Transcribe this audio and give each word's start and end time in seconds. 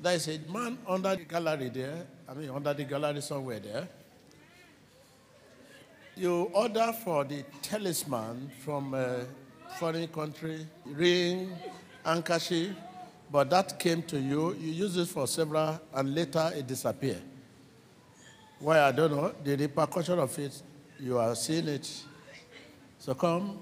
There 0.00 0.14
is 0.14 0.28
a 0.28 0.38
man 0.52 0.78
under 0.86 1.16
the 1.16 1.24
gallery 1.24 1.70
there, 1.70 2.06
I 2.28 2.34
mean, 2.34 2.50
under 2.50 2.72
the 2.72 2.84
gallery 2.84 3.20
somewhere 3.20 3.58
there. 3.58 3.88
You 6.16 6.50
order 6.52 6.92
for 7.04 7.24
the 7.24 7.44
talisman 7.62 8.50
from 8.64 8.94
a 8.94 9.24
foreign 9.78 10.06
country, 10.08 10.66
ring, 10.84 11.52
handkerchief, 12.04 12.74
but 13.30 13.50
that 13.50 13.78
came 13.78 14.02
to 14.02 14.18
you. 14.18 14.54
You 14.54 14.72
use 14.72 14.96
it 14.96 15.08
for 15.08 15.26
several, 15.26 15.80
and 15.92 16.14
later 16.14 16.50
it 16.54 16.66
disappeared. 16.66 17.22
Why, 18.60 18.80
I 18.80 18.92
don't 18.92 19.10
know. 19.10 19.32
The 19.44 19.56
repercussion 19.56 20.18
of 20.18 20.36
it, 20.38 20.62
you 20.98 21.18
are 21.18 21.34
seeing 21.34 21.68
it. 21.68 21.88
So 22.98 23.14
come. 23.14 23.58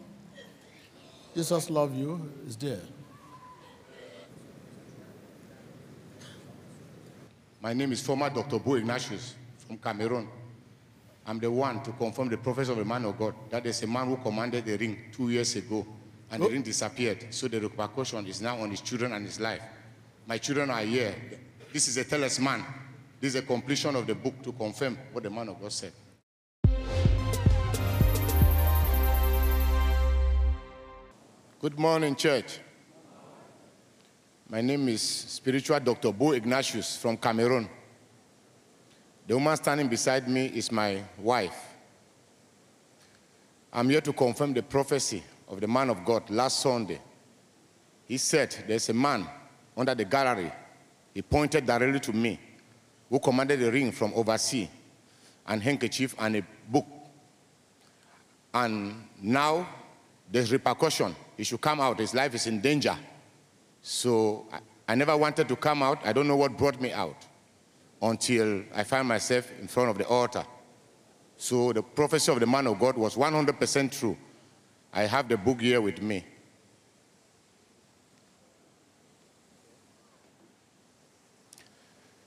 Jesus 1.34 1.68
love 1.68 1.94
you, 1.94 2.32
is 2.46 2.56
there. 2.56 2.80
My 7.60 7.72
name 7.72 7.92
is 7.92 8.02
former 8.02 8.28
Dr. 8.30 8.58
Buh 8.58 8.76
Ignatius 8.76 9.34
from 9.66 9.78
Cameroon. 9.78 10.28
I'm 11.26 11.40
the 11.40 11.50
one 11.50 11.82
to 11.82 11.92
confirm 11.92 12.28
the 12.28 12.36
prophecy 12.36 12.70
of 12.70 12.78
the 12.78 12.84
man 12.84 13.04
of 13.04 13.18
God. 13.18 13.34
That 13.50 13.66
is 13.66 13.82
a 13.82 13.86
man 13.86 14.06
who 14.08 14.16
commanded 14.18 14.64
the 14.64 14.76
ring 14.76 14.96
two 15.10 15.30
years 15.30 15.56
ago, 15.56 15.86
and 16.30 16.42
the 16.42 16.46
oh. 16.46 16.50
ring 16.50 16.62
disappeared. 16.62 17.26
So 17.30 17.48
the 17.48 17.60
repercussion 17.60 18.26
is 18.26 18.40
now 18.40 18.60
on 18.60 18.70
his 18.70 18.80
children 18.80 19.12
and 19.12 19.26
his 19.26 19.40
life. 19.40 19.62
My 20.26 20.38
children 20.38 20.70
are 20.70 20.82
here. 20.82 21.14
This 21.72 21.88
is 21.88 21.96
a 21.96 22.04
talisman. 22.04 22.64
This 23.20 23.34
is 23.34 23.40
a 23.40 23.46
completion 23.46 23.96
of 23.96 24.06
the 24.06 24.14
book 24.14 24.40
to 24.42 24.52
confirm 24.52 24.98
what 25.12 25.24
the 25.24 25.30
man 25.30 25.48
of 25.48 25.60
God 25.60 25.72
said. 25.72 25.92
Good 31.60 31.78
morning, 31.78 32.14
church. 32.14 32.60
My 34.48 34.60
name 34.60 34.88
is 34.88 35.02
spiritual 35.02 35.80
Dr. 35.80 36.12
Buh 36.12 36.32
Ignatius 36.32 36.96
from 36.98 37.16
Cameroon. 37.16 37.68
The 39.26 39.34
woman 39.34 39.56
standing 39.56 39.88
beside 39.88 40.28
me 40.28 40.46
is 40.46 40.70
my 40.70 41.02
wife. 41.18 41.74
I'm 43.72 43.90
here 43.90 44.00
to 44.00 44.12
confirm 44.12 44.54
the 44.54 44.62
prophecy 44.62 45.24
of 45.48 45.60
the 45.60 45.66
man 45.66 45.90
of 45.90 46.04
God 46.04 46.30
last 46.30 46.60
Sunday. 46.60 47.00
He 48.06 48.18
said, 48.18 48.56
There's 48.68 48.88
a 48.88 48.94
man 48.94 49.26
under 49.76 49.96
the 49.96 50.04
gallery. 50.04 50.52
He 51.12 51.22
pointed 51.22 51.66
directly 51.66 51.98
to 51.98 52.12
me, 52.12 52.38
who 53.10 53.18
commanded 53.18 53.60
a 53.64 53.70
ring 53.72 53.90
from 53.90 54.12
overseas, 54.14 54.68
and 55.48 55.60
handkerchief, 55.60 56.14
and 56.20 56.36
a 56.36 56.42
book. 56.68 56.86
And 58.54 59.08
now 59.20 59.68
there's 60.30 60.52
repercussion. 60.52 61.16
He 61.36 61.42
should 61.42 61.60
come 61.60 61.80
out. 61.80 61.98
His 61.98 62.14
life 62.14 62.34
is 62.36 62.46
in 62.46 62.60
danger. 62.60 62.96
So 63.88 64.46
I, 64.52 64.58
I 64.88 64.94
never 64.96 65.16
wanted 65.16 65.46
to 65.46 65.54
come 65.54 65.80
out. 65.80 66.04
I 66.04 66.12
don't 66.12 66.26
know 66.26 66.34
what 66.34 66.58
brought 66.58 66.80
me 66.80 66.90
out 66.92 67.24
until 68.02 68.64
I 68.74 68.82
found 68.82 69.06
myself 69.06 69.48
in 69.60 69.68
front 69.68 69.90
of 69.90 69.96
the 69.96 70.04
altar. 70.08 70.44
So 71.36 71.72
the 71.72 71.84
prophecy 71.84 72.32
of 72.32 72.40
the 72.40 72.48
man 72.48 72.66
of 72.66 72.80
God 72.80 72.96
was 72.96 73.14
100% 73.14 73.96
true. 73.96 74.16
I 74.92 75.02
have 75.02 75.28
the 75.28 75.36
book 75.36 75.60
here 75.60 75.80
with 75.80 76.02
me. 76.02 76.24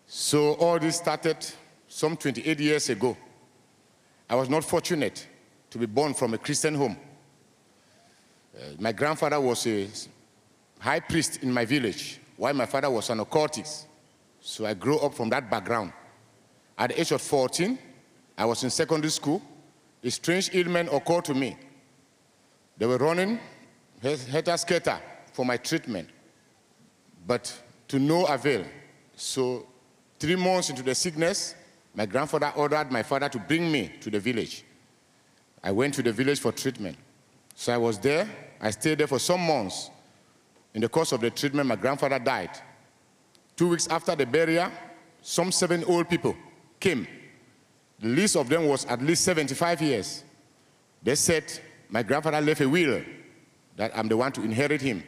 So 0.08 0.54
all 0.54 0.80
this 0.80 0.96
started 0.96 1.46
some 1.90 2.16
28 2.16 2.58
years 2.58 2.90
ago. 2.90 3.18
I 4.30 4.36
was 4.36 4.48
not 4.48 4.64
fortunate 4.64 5.28
to 5.72 5.78
be 5.78 5.88
born 5.88 6.14
from 6.14 6.34
a 6.34 6.38
Christian 6.38 6.76
home. 6.76 6.96
Uh, 8.56 8.64
my 8.80 8.94
grandfather 8.94 9.42
was 9.42 9.68
a 9.68 9.90
high 10.80 11.00
priest 11.00 11.44
in 11.44 11.52
my 11.52 11.66
village, 11.66 12.20
while 12.38 12.54
my 12.54 12.66
father 12.66 12.90
was 12.90 13.10
an 13.10 13.20
occultist. 13.20 13.88
So 14.42 14.66
I 14.66 14.74
grew 14.74 14.98
up 15.00 15.14
from 15.14 15.30
that 15.30 15.50
background. 15.50 15.94
At 16.78 16.90
the 16.90 17.02
age 17.02 17.12
of 17.12 17.22
14, 17.22 17.78
I 18.38 18.46
was 18.46 18.64
in 18.64 18.70
secondary 18.70 19.12
school. 19.12 19.42
A 20.04 20.10
strange 20.10 20.50
ailment 20.56 20.90
occurred 20.92 21.26
to 21.26 21.34
me. 21.34 21.58
They 22.78 22.86
were 22.86 22.98
running 22.98 23.40
head 24.02 24.60
skater 24.60 24.98
for 25.34 25.46
my 25.46 25.58
treatment, 25.58 26.10
but 27.28 27.54
to 27.90 28.00
no 28.00 28.26
avail. 28.26 28.64
So 29.16 29.68
three 30.18 30.38
months 30.38 30.70
into 30.70 30.84
the 30.84 30.96
sickness, 30.96 31.56
my 31.94 32.06
grandfather 32.06 32.54
ordered 32.56 32.92
my 32.92 33.04
father 33.04 33.28
to 33.28 33.40
bring 33.40 33.70
me 33.70 33.92
to 34.00 34.10
the 34.10 34.20
village. 34.20 34.64
I 35.62 35.72
went 35.72 35.94
to 35.96 36.04
the 36.04 36.14
village 36.14 36.40
for 36.40 36.54
treatment. 36.54 36.96
So 37.56 37.74
I 37.74 37.78
was 37.78 38.00
there. 38.00 38.30
I 38.62 38.72
stayed 38.72 39.00
there 39.00 39.08
for 39.08 39.20
some 39.20 39.42
months. 39.42 39.90
In 40.74 40.82
the 40.82 40.90
course 40.90 41.12
of 41.12 41.22
the 41.22 41.30
treatment, 41.30 41.68
my 41.68 41.76
grandfather 41.76 42.20
died. 42.20 42.52
Two 43.56 43.70
weeks 43.70 43.88
after 43.88 44.16
the 44.16 44.26
burial, 44.26 44.72
some 45.22 45.52
seven 45.52 45.84
old 45.86 46.10
people 46.10 46.36
came. 46.80 47.08
The 48.00 48.08
list 48.08 48.36
of 48.36 48.48
them 48.48 48.68
was 48.68 48.86
at 48.86 49.02
least 49.02 49.24
75 49.26 49.82
years. 49.82 50.24
They 51.04 51.16
said, 51.16 51.46
my 51.90 52.04
grandfather 52.04 52.40
left 52.40 52.62
a 52.62 52.70
will 52.70 53.02
that 53.76 53.98
I'm 53.98 54.08
the 54.08 54.16
one 54.16 54.32
to 54.34 54.42
inherit 54.42 54.82
him. 54.82 55.04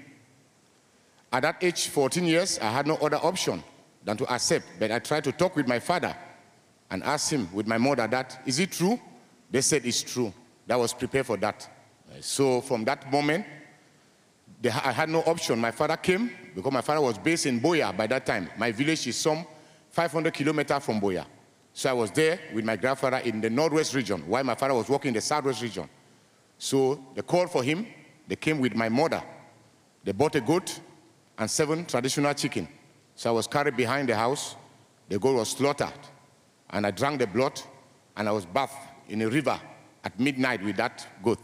At 1.31 1.43
that 1.43 1.63
age, 1.63 1.87
14 1.87 2.25
years, 2.25 2.59
I 2.59 2.69
had 2.71 2.87
no 2.87 2.95
other 2.95 3.17
option 3.17 3.63
than 4.03 4.17
to 4.17 4.33
accept. 4.33 4.65
But 4.79 4.91
I 4.91 4.99
tried 4.99 5.23
to 5.25 5.31
talk 5.31 5.55
with 5.55 5.67
my 5.67 5.79
father 5.79 6.15
and 6.89 7.03
ask 7.03 7.31
him 7.31 7.47
with 7.53 7.67
my 7.67 7.77
mother 7.77 8.07
that, 8.07 8.41
is 8.45 8.59
it 8.59 8.71
true? 8.71 8.99
They 9.49 9.61
said 9.61 9.85
it's 9.85 10.01
true. 10.03 10.33
That 10.67 10.77
was 10.77 10.93
prepared 10.93 11.25
for 11.25 11.37
that. 11.37 11.69
So 12.19 12.61
from 12.61 12.83
that 12.85 13.09
moment, 13.11 13.45
I 14.63 14.91
had 14.91 15.09
no 15.09 15.21
option. 15.21 15.59
My 15.59 15.71
father 15.71 15.97
came 15.97 16.31
because 16.53 16.71
my 16.71 16.81
father 16.81 17.01
was 17.01 17.17
based 17.17 17.47
in 17.47 17.59
Buea 17.59 17.95
by 17.95 18.05
that 18.07 18.25
time. 18.25 18.49
My 18.57 18.71
village 18.71 19.07
is 19.07 19.17
some 19.17 19.45
500 19.89 20.33
kilometers 20.33 20.83
from 20.83 21.01
Buea. 21.01 21.25
So 21.73 21.89
I 21.89 21.93
was 21.93 22.11
there 22.11 22.39
with 22.53 22.65
my 22.65 22.75
grandfather 22.75 23.17
in 23.17 23.41
the 23.41 23.49
northwest 23.49 23.95
region 23.95 24.21
while 24.27 24.43
my 24.43 24.55
father 24.55 24.73
was 24.73 24.87
working 24.89 25.09
in 25.09 25.13
the 25.15 25.21
southwest 25.21 25.61
region. 25.61 25.89
So 26.57 27.03
they 27.15 27.21
called 27.21 27.49
for 27.49 27.63
him. 27.63 27.87
They 28.27 28.35
came 28.35 28.59
with 28.59 28.75
my 28.75 28.87
mother. 28.87 29.23
They 30.03 30.11
bought 30.11 30.35
a 30.35 30.41
goat 30.41 30.79
and 31.37 31.49
seven 31.49 31.85
traditional 31.85 32.33
chicken. 32.33 32.67
So 33.15 33.31
I 33.31 33.33
was 33.33 33.47
carried 33.47 33.75
behind 33.75 34.09
the 34.09 34.15
house. 34.15 34.55
The 35.09 35.17
goat 35.17 35.35
was 35.35 35.49
slaughtered. 35.49 35.89
And 36.69 36.85
I 36.85 36.91
drank 36.91 37.19
the 37.19 37.27
blood 37.27 37.59
and 38.15 38.29
I 38.29 38.31
was 38.31 38.45
bathed 38.45 38.73
in 39.09 39.21
a 39.23 39.29
river 39.29 39.59
at 40.03 40.19
midnight 40.19 40.63
with 40.63 40.77
that 40.77 41.07
goat. 41.23 41.39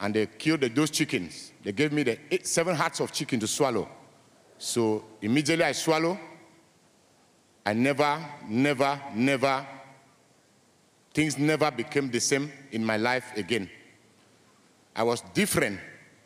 And 0.00 0.14
they 0.14 0.26
killed 0.26 0.60
those 0.60 0.90
chickens. 0.90 1.52
They 1.62 1.72
gave 1.72 1.92
me 1.92 2.02
the 2.02 2.18
eight, 2.30 2.46
seven 2.46 2.74
hearts 2.76 3.00
of 3.00 3.12
chicken 3.12 3.40
to 3.40 3.46
swallow. 3.46 3.88
So 4.58 5.04
immediately 5.22 5.64
I 5.64 5.72
swallow. 5.72 6.18
I 7.64 7.72
never, 7.72 8.24
never, 8.48 9.00
never, 9.14 9.66
things 11.12 11.36
never 11.36 11.70
became 11.70 12.10
the 12.10 12.20
same 12.20 12.52
in 12.70 12.84
my 12.84 12.96
life 12.96 13.32
again. 13.36 13.68
I 14.94 15.02
was 15.02 15.20
different. 15.34 15.80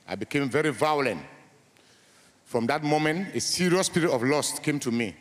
I 0.07 0.17
became 0.17 0.51
very 0.51 0.71
violent. 0.71 1.23
From 2.45 2.67
that 2.67 2.83
moment, 2.83 3.35
a 3.35 3.41
serious 3.41 3.87
spirit 3.87 4.11
of 4.11 4.23
lust 4.23 4.63
came 4.63 4.79
to 4.81 4.91
me. 4.91 5.17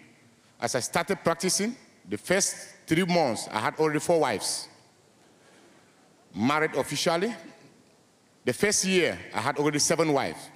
As 0.59 0.75
I 0.75 0.79
started 0.79 1.23
practicing, 1.23 1.75
the 2.07 2.17
first 2.17 2.75
three 2.87 3.05
months, 3.05 3.47
I 3.51 3.59
had 3.59 3.75
already 3.75 3.99
four 3.99 4.19
wives. 4.19 4.67
Married 6.35 6.75
officially. 6.75 7.33
The 8.45 8.53
first 8.53 8.85
year, 8.85 9.17
I 9.33 9.41
had 9.41 9.57
already 9.57 9.79
seven 9.79 10.13
wives. 10.13 10.49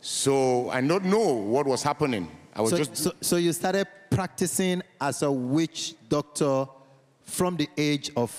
So 0.00 0.70
I 0.70 0.80
don't 0.80 1.04
know 1.06 1.32
what 1.32 1.66
was 1.66 1.82
happening. 1.82 2.30
I 2.54 2.60
was 2.60 2.70
so, 2.70 2.76
just. 2.76 2.96
So, 2.96 3.12
so 3.20 3.36
you 3.36 3.52
started 3.52 3.86
practicing 4.10 4.82
as 5.00 5.22
a 5.22 5.32
witch 5.32 5.94
doctor 6.08 6.66
from 7.22 7.56
the 7.56 7.68
age 7.76 8.10
of 8.16 8.30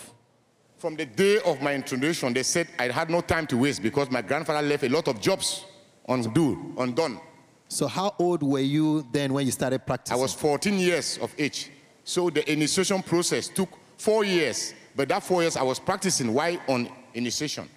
from 0.78 0.96
the 0.96 1.06
day 1.06 1.40
of 1.40 1.62
my 1.62 1.74
introduction, 1.74 2.34
they 2.34 2.44
said 2.44 2.68
I 2.78 2.90
had 2.90 3.10
no 3.10 3.22
time 3.22 3.48
to 3.48 3.58
waste 3.58 3.82
because 3.82 4.12
my 4.12 4.22
grandfather 4.22 4.66
left 4.68 4.84
a 4.84 4.90
lot 4.90 5.08
of 5.08 5.20
jobs 5.20 5.66
undue, 6.08 6.76
undone. 6.78 7.20
So 7.68 7.88
how 7.88 8.14
old 8.20 8.44
were 8.44 8.60
you 8.60 9.08
then 9.12 9.34
when 9.34 9.46
you 9.46 9.52
started 9.52 9.86
practicing? 9.86 10.16
I 10.16 10.22
was 10.22 10.34
14 10.34 10.78
years 10.78 11.18
of 11.18 11.34
age. 11.38 11.72
So 12.04 12.30
the 12.30 12.50
initiation 12.52 13.02
process 13.02 13.48
took 13.48 13.70
four 13.98 14.24
years. 14.24 14.74
But 14.96 15.10
that 15.10 15.24
four 15.24 15.42
years 15.42 15.58
I 15.58 15.64
was 15.64 15.80
practicing 15.80 16.34
while 16.34 16.58
on 16.68 16.90
initiation 17.14 17.68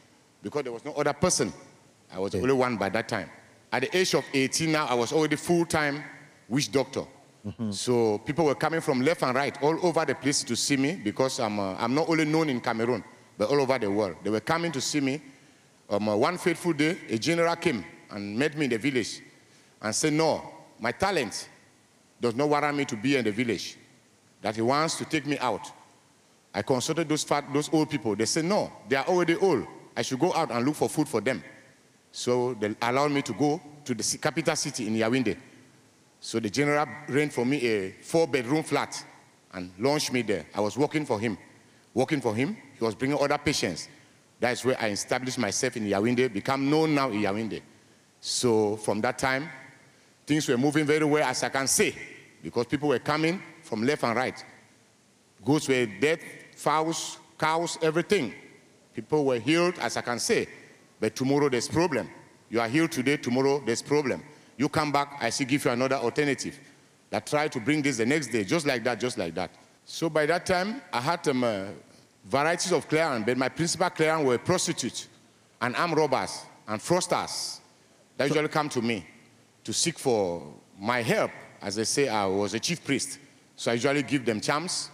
because 0.43 0.62
there 0.62 0.73
was 0.73 0.85
no 0.85 0.93
other 0.93 1.12
person. 1.12 1.52
I 2.12 2.19
was 2.19 2.32
the 2.32 2.40
only 2.40 2.55
one 2.55 2.76
by 2.76 2.88
that 2.90 3.08
time. 3.08 3.31
At 3.73 3.82
the 3.82 3.96
age 3.96 4.14
of 4.14 4.25
18 4.32 4.73
now, 4.73 4.87
I 4.87 4.94
was 4.94 5.12
already 5.12 5.37
full-time 5.37 6.02
witch 6.49 6.73
doctor. 6.73 7.05
Mm-hmm. 7.46 7.70
So 7.70 8.19
people 8.19 8.44
were 8.44 8.55
coming 8.55 8.81
from 8.81 9.02
left 9.02 9.23
and 9.23 9.35
right, 9.35 9.56
all 9.62 9.79
over 9.87 10.05
the 10.05 10.14
place 10.14 10.43
to 10.44 10.56
see 10.56 10.76
me 10.76 11.00
because 11.02 11.38
I'm, 11.38 11.58
uh, 11.58 11.75
I'm 11.79 11.94
not 11.94 12.08
only 12.08 12.25
known 12.25 12.49
in 12.49 12.61
Cameroon, 12.61 13.05
but 13.37 13.49
all 13.49 13.61
over 13.61 13.79
the 13.79 13.90
world. 13.90 14.17
They 14.25 14.31
were 14.31 14.40
coming 14.40 14.73
to 14.73 14.81
see 14.81 15.00
me. 15.00 15.20
Um, 15.90 16.08
uh, 16.08 16.17
one 16.17 16.38
fateful 16.38 16.73
day, 16.73 16.99
a 17.08 17.19
general 17.19 17.55
came 17.56 17.85
and 18.11 18.38
met 18.38 18.56
me 18.56 18.64
in 18.64 18.70
the 18.70 18.79
village 18.79 19.23
and 19.81 19.94
said, 19.94 20.12
no, 20.12 20.43
my 20.81 20.93
talent 20.93 21.49
does 22.20 22.35
not 22.35 22.49
warrant 22.49 22.76
me 22.76 22.85
to 22.87 22.96
be 22.96 23.17
in 23.17 23.25
the 23.25 23.32
village, 23.32 23.76
that 24.43 24.56
he 24.56 24.62
wants 24.62 24.96
to 24.96 25.05
take 25.05 25.26
me 25.26 25.38
out. 25.38 25.70
I 26.52 26.62
consulted 26.62 27.08
those, 27.08 27.23
fat, 27.23 27.44
those 27.52 27.73
old 27.73 27.88
people. 27.90 28.17
They 28.17 28.26
said, 28.26 28.44
no, 28.44 28.73
they 28.88 28.96
are 28.96 29.06
already 29.06 29.37
old. 29.37 29.67
I 29.99 30.03
should 30.03 30.21
go 30.21 30.33
out 30.33 30.53
and 30.53 30.65
look 30.65 30.77
for 30.77 30.89
food 30.89 31.09
for 31.09 31.21
them. 31.21 31.43
So 32.12 32.55
they 32.55 32.73
allowed 32.83 33.11
me 33.11 33.21
to 33.23 33.33
go 33.33 33.61
to 33.85 33.95
the 33.95 34.19
capital 34.19 34.55
city 34.55 34.87
in 34.87 34.95
Yaoundé. 34.95 35.37
So 36.21 36.39
the 36.39 36.49
general 36.49 36.87
rent 37.09 37.33
for 37.33 37.45
me 37.45 37.67
a 37.67 37.91
four-bedroom 38.00 38.62
flat 38.62 39.05
and 39.53 39.73
launched 39.77 40.12
me 40.12 40.23
there. 40.23 40.47
I 40.55 40.61
was 40.61 40.79
working 40.79 41.05
for 41.05 41.19
him. 41.19 41.37
Working 41.95 42.21
for 42.21 42.33
him, 42.33 42.56
he 42.79 42.85
was 42.85 42.95
bringing 42.95 43.19
other 43.19 43.39
patients. 43.39 43.89
That's 44.39 44.65
where 44.65 44.81
I 44.81 44.91
established 44.91 45.37
myself 45.37 45.77
in 45.77 45.85
Yaoundé, 45.85 46.33
become 46.33 46.71
known 46.71 46.95
now 46.95 47.11
in 47.11 47.21
Yaoundé. 47.23 47.61
So 48.21 48.77
from 48.77 49.00
that 49.00 49.19
time, 49.19 49.49
things 50.25 50.47
were 50.49 50.59
moving 50.59 50.87
very 50.87 51.05
well, 51.05 51.25
as 51.25 51.43
I 51.43 51.49
can 51.49 51.67
say, 51.67 51.93
because 52.41 52.67
people 52.67 52.91
were 52.91 53.00
coming 53.00 53.43
from 53.62 53.83
left 53.83 54.05
and 54.05 54.15
right. 54.15 54.45
Goats 55.45 55.67
were 55.67 55.87
dead, 55.87 56.21
fowls, 56.55 57.19
cows, 57.37 57.79
everything. 57.83 58.33
People 58.99 59.25
were 59.25 59.39
healed, 59.39 59.79
as 59.79 59.97
I 59.97 60.00
can 60.00 60.19
say. 60.19 60.49
But 60.99 61.15
tomorrow 61.15 61.49
there's 61.49 61.69
problem. 61.69 62.11
You 62.50 62.61
are 62.61 62.67
healed 62.67 62.91
today, 62.91 63.17
tomorrow 63.17 63.62
there's 63.65 63.81
problem. 63.81 64.25
You 64.56 64.69
come 64.69 64.91
back, 64.91 65.19
I 65.21 65.31
see 65.31 65.45
give 65.45 65.65
you 65.65 65.71
another 65.71 65.95
alternative. 65.95 66.59
That 67.11 67.25
try 67.25 67.47
to 67.47 67.61
bring 67.61 67.81
this 67.81 67.99
the 67.99 68.06
next 68.06 68.27
day, 68.27 68.43
just 68.43 68.67
like 68.67 68.83
that, 68.83 68.99
just 68.99 69.17
like 69.17 69.37
that. 69.37 69.53
So 69.85 70.11
by 70.11 70.27
that 70.27 70.45
time, 70.47 70.83
I 70.93 71.00
had 71.00 71.29
um, 71.29 71.45
uh, 71.45 71.67
varieties 72.25 72.73
of 72.73 72.89
clients, 72.89 73.25
but 73.25 73.39
my 73.39 73.49
principal 73.49 73.89
clients 73.89 74.27
were 74.27 74.37
prostitutes 74.37 75.06
and 75.61 75.77
armed 75.77 75.97
robbers 75.97 76.43
and 76.67 76.81
fraudsters 76.81 77.61
that 78.17 78.27
usually 78.27 78.49
come 78.49 78.69
to 78.69 78.83
me 78.83 79.06
to 79.62 79.73
seek 79.73 79.97
for 79.97 80.43
my 80.77 81.03
help. 81.03 81.31
As 81.62 81.77
they 81.77 81.85
say, 81.85 82.09
I 82.09 82.27
was 82.27 82.53
a 82.53 82.59
chief 82.59 82.85
priest. 82.85 83.21
So 83.55 83.71
I 83.71 83.75
usually 83.75 84.03
give 84.03 84.25
them 84.25 84.41
chance 84.41 84.91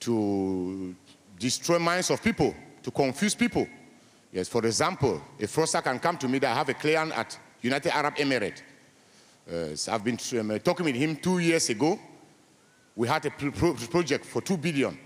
to 0.00 0.94
destroy 1.38 1.78
minds 1.78 2.10
of 2.10 2.22
people, 2.22 2.54
to 2.86 2.92
confuse 2.92 3.34
people. 3.34 3.66
Yes, 4.32 4.48
for 4.48 4.64
example, 4.64 5.20
a 5.40 5.46
fraudster 5.48 5.82
can 5.82 5.98
come 5.98 6.16
to 6.18 6.28
me 6.28 6.38
that 6.38 6.52
I 6.52 6.54
have 6.54 6.68
a 6.68 6.74
client 6.74 7.10
at 7.18 7.36
United 7.60 7.90
Arab 7.92 8.14
Emirates. 8.14 8.62
Uh, 9.50 9.74
so 9.74 9.92
I've 9.92 10.04
been 10.04 10.18
um, 10.38 10.60
talking 10.60 10.86
with 10.86 10.94
him 10.94 11.16
two 11.16 11.40
years 11.40 11.68
ago. 11.68 11.98
We 12.94 13.08
had 13.08 13.26
a 13.26 13.30
pro 13.30 13.74
project 13.74 14.24
for 14.24 14.40
two 14.40 14.56
billion. 14.56 14.96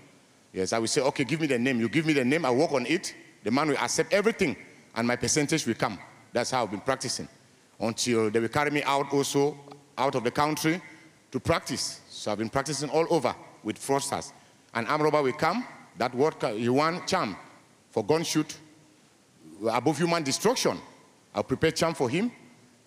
Yes, 0.53 0.73
I 0.73 0.77
will 0.77 0.87
say, 0.87 1.01
okay, 1.01 1.23
give 1.23 1.41
me 1.41 1.47
the 1.47 1.57
name. 1.57 1.79
You 1.79 1.89
give 1.89 2.05
me 2.05 2.13
the 2.13 2.23
name, 2.23 2.45
I 2.45 2.51
work 2.51 2.71
on 2.71 2.85
it. 2.85 3.15
The 3.43 3.49
man 3.49 3.69
will 3.69 3.77
accept 3.77 4.13
everything, 4.13 4.55
and 4.93 5.07
my 5.07 5.15
percentage 5.15 5.65
will 5.65 5.73
come. 5.73 5.97
That's 6.31 6.51
how 6.51 6.61
I've 6.61 6.71
been 6.71 6.81
practicing 6.81 7.27
until 7.79 8.29
they 8.29 8.39
will 8.39 8.49
carry 8.49 8.69
me 8.69 8.83
out 8.83 9.11
also 9.11 9.57
out 9.97 10.13
of 10.13 10.23
the 10.23 10.31
country 10.31 10.79
to 11.31 11.39
practice. 11.39 12.01
So 12.09 12.31
I've 12.31 12.37
been 12.37 12.49
practicing 12.49 12.91
all 12.91 13.07
over 13.09 13.33
with 13.63 13.79
fraudsters. 13.79 14.33
An 14.75 14.85
arm 14.85 15.01
robber 15.01 15.23
will 15.23 15.33
come, 15.33 15.65
that 15.97 16.13
word, 16.13 16.35
he 16.43 16.69
want 16.69 17.07
charm 17.07 17.35
for 17.91 18.03
gun 18.03 18.23
shoot 18.23 18.57
above 19.69 19.97
human 19.97 20.23
destruction. 20.23 20.77
I'll 21.33 21.43
prepare 21.43 21.71
charm 21.71 21.93
for 21.93 22.09
him. 22.09 22.31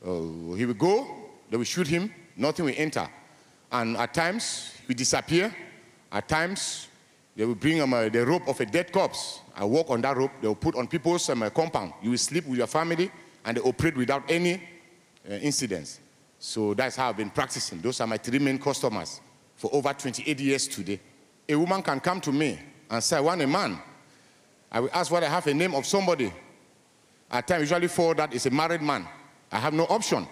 Uh, 0.05 0.55
he 0.55 0.67
will 0.67 0.75
go, 0.75 1.07
they 1.51 1.57
will 1.57 1.65
shoot 1.65 1.87
him, 1.87 2.13
nothing 2.37 2.65
will 2.65 2.75
enter. 2.77 3.09
And 3.71 3.97
at 3.97 4.13
times, 4.13 4.73
we 4.87 4.95
disappear. 4.95 5.55
At 6.13 6.29
times, 6.29 6.89
they 7.35 7.45
will 7.45 7.55
bring 7.55 7.81
um, 7.81 7.95
uh, 7.95 8.09
the 8.09 8.25
rope 8.25 8.47
of 8.47 8.61
a 8.61 8.67
dead 8.67 8.93
corpse. 8.93 9.41
I 9.57 9.65
walk 9.65 9.91
on 9.91 10.01
that 10.03 10.17
rope. 10.17 10.31
They 10.41 10.49
will 10.49 10.55
put 10.55 10.77
on 10.77 10.87
people's 10.87 11.29
um, 11.31 11.43
uh, 11.43 11.51
compound. 11.51 11.93
You 12.03 12.11
will 12.11 12.19
sleep 12.19 12.47
with 12.47 12.59
your 12.59 12.67
family, 12.67 13.11
and 13.45 13.57
they 13.57 13.61
operate 13.61 13.97
without 13.97 14.31
any 14.31 14.55
uh, 15.29 15.35
incidents. 15.35 16.01
So 16.39 16.75
that's 16.75 16.97
how 16.97 17.09
I've 17.09 17.17
been 17.17 17.31
practicing. 17.31 17.81
Those 17.81 18.01
are 18.01 18.07
my 18.07 18.19
three 18.19 18.39
main 18.39 18.59
customers 18.59 19.21
for 19.57 19.75
over 19.75 19.93
28 19.93 20.39
years 20.41 20.69
today. 20.69 21.01
A 21.49 21.55
woman 21.57 21.83
can 21.83 22.01
come 22.01 22.21
to 22.21 22.33
me 22.33 22.59
and 22.91 23.03
say, 23.03 23.17
I 23.17 23.21
want 23.21 23.41
a 23.43 23.47
man. 23.47 23.79
I 24.75 24.81
will 24.81 24.91
ask 24.93 25.09
whether 25.13 25.27
I 25.27 25.29
have 25.29 25.47
a 25.47 25.55
name 25.55 25.73
of 25.73 25.87
somebody. 25.87 26.33
At 27.31 27.47
times, 27.47 27.61
usually 27.61 27.87
for 27.87 28.13
that 28.17 28.35
is 28.35 28.45
a 28.47 28.51
married 28.51 28.83
man. 28.83 29.07
I 29.53 29.59
have 29.59 29.73
no 29.73 29.85
option. 29.85 30.27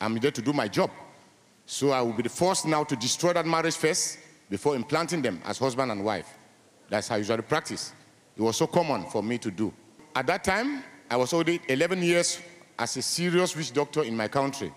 I'm 0.00 0.18
there 0.18 0.32
to 0.32 0.42
do 0.42 0.52
my 0.52 0.66
job. 0.66 0.90
So 1.64 1.92
I 1.92 2.02
will 2.02 2.12
be 2.12 2.24
the 2.24 2.28
first 2.28 2.66
now 2.66 2.82
to 2.82 2.96
destroy 2.96 3.32
that 3.34 3.46
marriage 3.46 3.76
first 3.76 4.18
before 4.50 4.74
implanting 4.74 5.22
them 5.22 5.40
as 5.44 5.58
husband 5.58 5.92
and 5.92 6.04
wife. 6.04 6.26
That's 6.88 7.06
how 7.06 7.14
I 7.14 7.18
usually 7.18 7.42
practice. 7.42 7.92
It 8.36 8.42
was 8.42 8.56
so 8.56 8.66
common 8.66 9.04
for 9.10 9.22
me 9.22 9.38
to 9.38 9.50
do. 9.50 9.72
At 10.16 10.26
that 10.26 10.42
time, 10.42 10.82
I 11.08 11.16
was 11.16 11.32
already 11.32 11.60
11 11.68 12.02
years 12.02 12.40
as 12.80 12.96
a 12.96 13.02
serious 13.02 13.54
witch 13.54 13.72
doctor 13.72 14.02
in 14.02 14.16
my 14.16 14.26
country. 14.26 14.72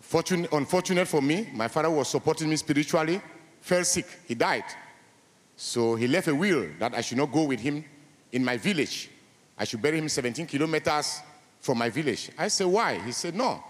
Fortunate, 0.00 0.52
unfortunate 0.52 1.06
for 1.06 1.22
me, 1.22 1.48
my 1.52 1.68
father 1.68 1.90
was 1.90 2.08
supporting 2.08 2.50
me 2.50 2.56
spiritually, 2.56 3.20
fell 3.60 3.84
sick, 3.84 4.06
he 4.26 4.34
died. 4.34 4.64
So 5.56 5.94
he 5.94 6.06
left 6.06 6.28
a 6.28 6.34
will 6.34 6.68
that 6.78 6.94
I 6.94 7.00
should 7.00 7.18
not 7.18 7.32
go 7.32 7.44
with 7.44 7.60
him 7.60 7.84
in 8.32 8.44
my 8.44 8.56
village. 8.56 9.10
I 9.56 9.64
should 9.64 9.80
bury 9.80 9.98
him 9.98 10.08
17 10.08 10.46
kilometers 10.46 11.20
from 11.60 11.78
my 11.78 11.88
village. 11.88 12.30
I 12.36 12.48
said, 12.48 12.66
why? 12.66 12.98
He 12.98 13.12
said, 13.12 13.34
no. 13.34 13.62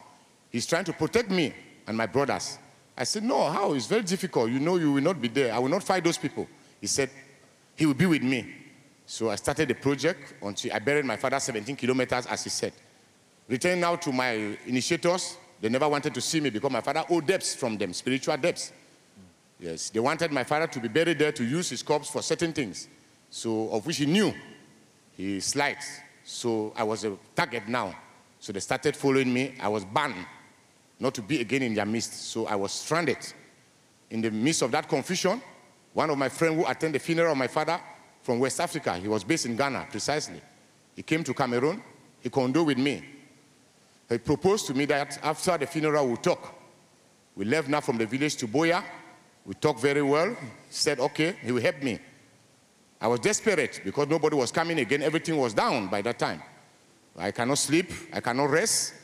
He's 0.51 0.67
trying 0.67 0.85
to 0.85 0.93
protect 0.93 1.31
me 1.31 1.53
and 1.87 1.97
my 1.97 2.07
brothers. 2.07 2.59
I 2.97 3.05
said, 3.05 3.25
no, 3.25 3.51
how? 3.51 3.75
It's 3.75 3.87
very 3.87 4.03
difficult. 4.03 4.51
You 4.51 4.61
know 4.61 4.77
you 4.77 4.93
will 4.93 5.03
not 5.03 5.21
be 5.21 5.29
there. 5.29 5.53
I 5.53 5.59
will 5.59 5.69
not 5.69 5.83
fight 5.83 6.05
those 6.05 6.17
people. 6.17 6.49
He 6.81 6.87
said, 6.87 7.11
he 7.77 7.87
will 7.87 7.95
be 7.95 8.07
with 8.07 8.23
me. 8.23 8.55
So 9.07 9.31
I 9.31 9.35
started 9.37 9.69
the 9.69 9.75
project 9.75 10.35
until 10.43 10.73
I 10.73 10.79
buried 10.79 11.05
my 11.05 11.17
father 11.17 11.39
17 11.39 11.77
kilometers, 11.77 12.27
as 12.27 12.45
he 12.45 12.51
said. 12.51 12.73
Returning 13.49 13.81
now 13.81 13.97
to 13.97 14.13
my 14.13 14.57
initiators, 14.67 15.37
they 15.61 15.69
never 15.69 15.89
wanted 15.89 16.15
to 16.15 16.21
see 16.21 16.41
me 16.41 16.51
because 16.51 16.71
my 16.71 16.81
father 16.81 17.05
owed 17.11 17.27
debts 17.27 17.55
from 17.55 17.77
them, 17.77 17.93
spiritual 17.93 18.37
debts. 18.37 18.73
Yes, 19.65 19.89
they 19.89 19.99
wanted 19.99 20.31
my 20.31 20.45
father 20.45 20.67
to 20.67 20.79
be 20.79 20.89
buried 20.89 21.19
there 21.19 21.33
to 21.33 21.43
use 21.43 21.71
his 21.71 21.83
corpse 21.83 22.11
for 22.11 22.21
certain 22.21 22.53
things, 22.53 22.87
so 23.31 23.71
of 23.71 23.87
which 23.87 23.97
he 23.97 24.05
knew. 24.05 24.31
He 25.17 25.41
slides. 25.41 26.01
So 26.23 26.75
I 26.77 26.83
was 26.83 27.05
a 27.05 27.17
target 27.35 27.67
now. 27.67 27.95
So 28.41 28.53
they 28.53 28.61
started 28.61 28.95
following 28.95 29.33
me. 29.33 29.55
I 29.59 29.69
was 29.69 29.87
banned 29.87 30.27
not 31.01 31.15
to 31.15 31.23
be 31.23 31.41
again 31.41 31.63
in 31.63 31.73
their 31.73 31.87
midst. 31.87 32.31
So 32.31 32.47
I 32.47 32.57
was 32.57 32.73
stranded. 32.73 33.17
In 34.11 34.21
the 34.21 34.31
midst 34.31 34.61
of 34.61 34.71
that 34.73 34.87
confusion, 34.87 35.41
one 35.95 36.11
of 36.11 36.19
my 36.19 36.29
friends 36.29 36.57
who 36.57 36.67
attended 36.67 37.01
the 37.01 37.05
funeral 37.05 37.33
of 37.33 37.39
my 37.39 37.49
father 37.49 37.81
from 38.23 38.41
West 38.41 38.61
Africa, 38.61 38.99
he 38.99 39.09
was 39.09 39.25
based 39.25 39.47
in 39.47 39.57
Ghana 39.57 39.87
precisely. 39.91 40.43
He 40.95 41.03
came 41.03 41.25
to 41.25 41.33
Cameroon. 41.33 41.83
He 42.21 42.29
condoled 42.29 42.67
with 42.67 42.79
me. 42.79 43.03
He 44.11 44.19
proposed 44.19 44.67
to 44.67 44.75
me 44.75 44.85
that 44.85 45.19
after 45.23 45.57
the 45.57 45.67
funeral 45.67 46.07
we'll 46.07 46.19
talk. 46.19 46.55
We 47.35 47.47
left 47.47 47.69
now 47.69 47.81
from 47.81 47.97
the 47.97 48.05
village 48.05 48.37
to 48.37 48.47
Buea. 48.47 48.85
We 49.45 49.55
talked 49.55 49.81
very 49.81 50.03
well. 50.03 50.31
He 50.31 50.37
said, 50.71 51.01
okay, 51.01 51.37
he 51.43 51.53
will 51.53 51.61
help 51.63 51.83
me. 51.83 51.99
I 53.01 53.09
was 53.09 53.21
desperate 53.21 53.83
because 53.85 54.09
nobody 54.09 54.37
was 54.37 54.51
coming 54.51 54.79
again. 54.79 55.03
Everything 55.03 55.37
was 55.37 55.53
down 55.53 55.89
by 55.89 56.01
that 56.03 56.19
time. 56.19 56.43
I 57.17 57.31
cannot 57.31 57.59
sleep. 57.59 57.93
I 58.13 58.21
cannot 58.21 58.51
rest. 58.51 58.95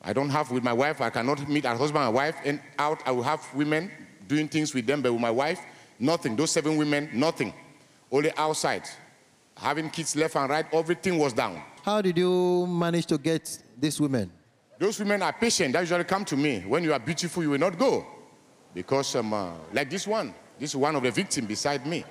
I 0.00 0.12
don't 0.12 0.30
have 0.30 0.50
with 0.50 0.64
my 0.64 0.72
wife. 0.72 1.00
I 1.00 1.10
cannot 1.10 1.46
meet 1.48 1.66
our 1.66 1.76
husband 1.76 2.04
and 2.04 2.14
wife. 2.14 2.36
And 2.44 2.60
out, 2.78 3.02
I 3.06 3.10
will 3.10 3.22
have 3.22 3.46
women 3.54 3.90
doing 4.26 4.48
things 4.48 4.72
with 4.72 4.86
them, 4.86 5.02
but 5.02 5.12
with 5.12 5.20
my 5.20 5.30
wife, 5.30 5.60
nothing. 5.98 6.36
Those 6.36 6.52
seven 6.52 6.76
women, 6.76 7.10
nothing. 7.12 7.52
Only 8.10 8.32
outside. 8.36 8.84
Having 9.56 9.90
kids 9.90 10.16
left 10.16 10.36
and 10.36 10.48
right, 10.48 10.66
everything 10.72 11.18
was 11.18 11.32
down. 11.32 11.60
How 11.82 12.00
did 12.00 12.16
you 12.16 12.66
manage 12.66 13.06
to 13.06 13.18
get 13.18 13.62
these 13.78 14.00
women? 14.00 14.30
Those 14.78 14.98
women 15.00 15.20
are 15.22 15.32
patient. 15.32 15.74
They 15.74 15.80
usually 15.80 16.04
come 16.04 16.24
to 16.26 16.36
me. 16.36 16.60
When 16.60 16.84
you 16.84 16.92
are 16.92 16.98
beautiful, 16.98 17.42
you 17.42 17.50
will 17.50 17.58
not 17.58 17.78
go. 17.78 18.06
Because, 18.74 19.16
um, 19.16 19.32
uh, 19.32 19.52
like 19.72 19.90
this 19.90 20.06
one, 20.06 20.34
this 20.58 20.70
is 20.70 20.76
one 20.76 20.94
of 20.96 21.02
the 21.02 21.10
victims 21.10 21.46
beside 21.46 21.86
me. 21.86 22.04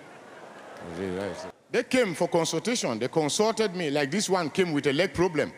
They 1.70 1.84
came 1.84 2.14
for 2.14 2.28
consultation. 2.28 2.98
They 3.00 3.08
consulted 3.08 3.76
me. 3.76 3.90
Like 3.90 4.10
this 4.10 4.30
one 4.30 4.50
came 4.50 4.72
with 4.72 4.88
a 4.88 4.94
leg 4.94 5.14
problem, 5.14 5.52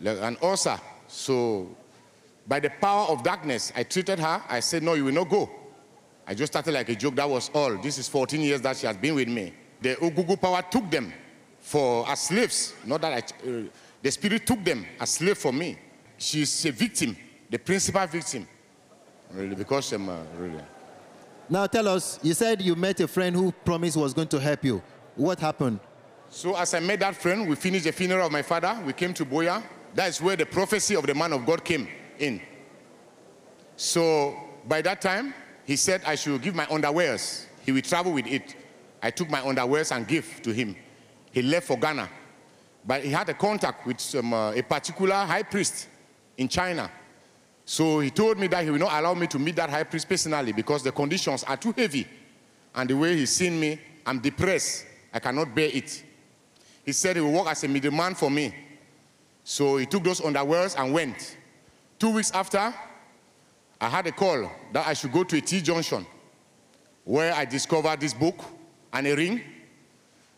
like 0.00 0.18
an 0.20 0.36
ulcer. 0.42 0.78
So, 1.06 1.76
by 2.46 2.60
the 2.60 2.70
power 2.70 3.08
of 3.08 3.22
darkness, 3.22 3.72
I 3.76 3.84
treated 3.84 4.18
her. 4.18 4.42
I 4.48 4.60
said, 4.60 4.82
No, 4.82 4.94
you 4.94 5.04
will 5.04 5.12
not 5.12 5.28
go. 5.28 5.48
I 6.26 6.34
just 6.34 6.52
started 6.52 6.72
like 6.72 6.88
a 6.88 6.94
joke. 6.94 7.16
That 7.16 7.28
was 7.28 7.50
all. 7.54 7.76
This 7.76 7.98
is 7.98 8.08
14 8.08 8.40
years 8.40 8.60
that 8.62 8.76
she 8.76 8.86
has 8.86 8.96
been 8.96 9.14
with 9.14 9.28
me. 9.28 9.52
The 9.80 9.96
Ogugu 9.96 10.40
power 10.40 10.62
took 10.68 10.90
them 10.90 11.12
for 11.60 12.08
as 12.08 12.20
slaves. 12.22 12.74
Not 12.84 13.00
that 13.02 13.12
I, 13.12 13.48
uh, 13.48 13.62
the 14.02 14.10
spirit 14.10 14.46
took 14.46 14.64
them 14.64 14.84
as 14.98 15.10
slave 15.10 15.38
for 15.38 15.52
me. 15.52 15.78
She's 16.16 16.66
a 16.66 16.72
victim, 16.72 17.16
the 17.48 17.58
principal 17.58 18.06
victim. 18.06 18.46
Really, 19.32 19.54
because 19.54 19.92
I'm 19.92 20.08
uh, 20.08 20.16
really. 20.38 20.60
Now 21.48 21.66
tell 21.66 21.88
us, 21.88 22.18
you 22.22 22.34
said 22.34 22.62
you 22.62 22.76
met 22.76 23.00
a 23.00 23.08
friend 23.08 23.34
who 23.34 23.52
promised 23.52 23.96
was 23.96 24.14
going 24.14 24.28
to 24.28 24.40
help 24.40 24.64
you. 24.64 24.82
What 25.16 25.40
happened? 25.40 25.80
So 26.28 26.56
as 26.56 26.74
I 26.74 26.80
met 26.80 27.00
that 27.00 27.16
friend, 27.16 27.48
we 27.48 27.56
finished 27.56 27.84
the 27.84 27.92
funeral 27.92 28.26
of 28.26 28.32
my 28.32 28.42
father. 28.42 28.78
We 28.86 28.92
came 28.92 29.12
to 29.14 29.24
Buea. 29.26 29.62
That's 29.94 30.20
where 30.20 30.36
the 30.36 30.46
prophecy 30.46 30.94
of 30.94 31.06
the 31.06 31.14
man 31.14 31.32
of 31.32 31.44
God 31.44 31.64
came 31.64 31.88
in. 32.18 32.40
So 33.76 34.36
by 34.68 34.80
that 34.82 35.00
time, 35.00 35.34
he 35.64 35.74
said 35.76 36.02
I 36.06 36.14
should 36.14 36.40
give 36.40 36.54
my 36.54 36.66
underwears. 36.66 37.46
He 37.64 37.72
will 37.72 37.82
travel 37.82 38.12
with 38.12 38.26
it. 38.26 38.54
I 39.02 39.10
took 39.10 39.28
my 39.28 39.40
underwears 39.40 39.94
and 39.94 40.06
give 40.06 40.40
to 40.42 40.52
him. 40.52 40.76
He 41.32 41.42
left 41.42 41.66
for 41.66 41.76
Ghana. 41.76 42.08
But 42.86 43.02
he 43.02 43.10
had 43.10 43.28
a 43.28 43.34
contact 43.34 43.86
with 43.86 44.00
some, 44.00 44.32
uh, 44.32 44.52
a 44.52 44.62
particular 44.62 45.14
high 45.14 45.42
priest 45.42 45.88
in 46.36 46.48
China. 46.48 46.90
So 47.70 48.00
he 48.00 48.10
told 48.10 48.36
me 48.36 48.48
that 48.48 48.64
he 48.64 48.70
will 48.72 48.80
not 48.80 48.98
allow 48.98 49.14
me 49.14 49.28
to 49.28 49.38
meet 49.38 49.54
that 49.54 49.70
high 49.70 49.84
priest 49.84 50.08
personally 50.08 50.50
because 50.50 50.82
the 50.82 50.90
conditions 50.90 51.44
are 51.44 51.56
too 51.56 51.70
heavy. 51.70 52.04
And 52.74 52.90
the 52.90 52.96
way 52.96 53.16
he's 53.16 53.30
seen 53.30 53.60
me, 53.60 53.78
I'm 54.04 54.18
depressed. 54.18 54.86
I 55.14 55.20
cannot 55.20 55.54
bear 55.54 55.70
it. 55.72 56.02
He 56.84 56.90
said 56.90 57.14
he 57.14 57.22
will 57.22 57.30
work 57.30 57.46
as 57.46 57.62
a 57.62 57.68
middleman 57.68 58.16
for 58.16 58.28
me. 58.28 58.52
So 59.44 59.76
he 59.76 59.86
took 59.86 60.02
those 60.02 60.20
underwears 60.20 60.76
and 60.76 60.92
went. 60.92 61.36
Two 61.96 62.10
weeks 62.10 62.32
after, 62.32 62.74
I 63.80 63.88
had 63.88 64.04
a 64.08 64.12
call 64.12 64.50
that 64.72 64.88
I 64.88 64.92
should 64.92 65.12
go 65.12 65.22
to 65.22 65.36
a 65.36 65.40
T 65.40 65.60
junction 65.60 66.04
where 67.04 67.32
I 67.32 67.44
discovered 67.44 68.00
this 68.00 68.14
book 68.14 68.46
and 68.92 69.06
a 69.06 69.14
ring. 69.14 69.42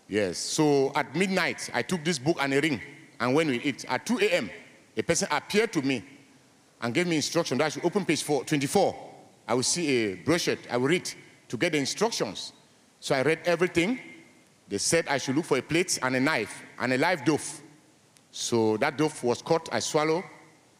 Yes, 0.07 0.37
so 0.37 0.93
at 0.95 1.17
midnight, 1.17 1.71
I 1.73 1.81
took 1.81 2.05
this 2.05 2.19
book 2.19 2.37
and 2.43 2.53
a 2.53 2.61
ring 2.61 2.79
and 3.19 3.35
went 3.35 3.49
with 3.49 3.65
it. 3.65 3.87
At 3.87 4.05
2 4.05 4.19
a.m., 4.19 4.51
a 4.95 5.03
person 5.03 5.29
appeared 5.31 5.73
to 5.73 5.81
me 5.81 6.05
and 6.83 6.93
gave 6.93 7.07
me 7.07 7.17
instruction 7.17 7.59
that 7.59 7.65
I 7.65 7.69
should 7.69 7.85
open 7.85 8.05
page 8.05 8.23
four, 8.23 8.45
24. 8.45 9.11
I 9.49 9.55
will 9.55 9.62
see 9.62 9.89
a 9.89 10.15
brochure, 10.17 10.57
I 10.71 10.77
will 10.77 10.89
read 10.89 11.11
to 11.49 11.57
get 11.57 11.73
the 11.73 11.79
instructions. 11.79 12.53
So 13.01 13.15
I 13.15 13.23
read 13.23 13.41
everything. 13.45 13.99
They 14.69 14.79
said 14.79 15.07
I 15.09 15.19
should 15.19 15.37
look 15.37 15.45
for 15.45 15.59
a 15.59 15.62
plate 15.62 15.99
and 16.03 16.17
a 16.17 16.21
knife 16.21 16.62
and 16.79 16.93
a 16.93 16.99
live 16.99 17.25
dove. 17.25 17.61
So 18.31 18.77
that 18.79 18.97
dove 18.97 19.23
was 19.23 19.43
caught, 19.43 19.69
I 19.73 19.81
swallowed, 19.81 20.25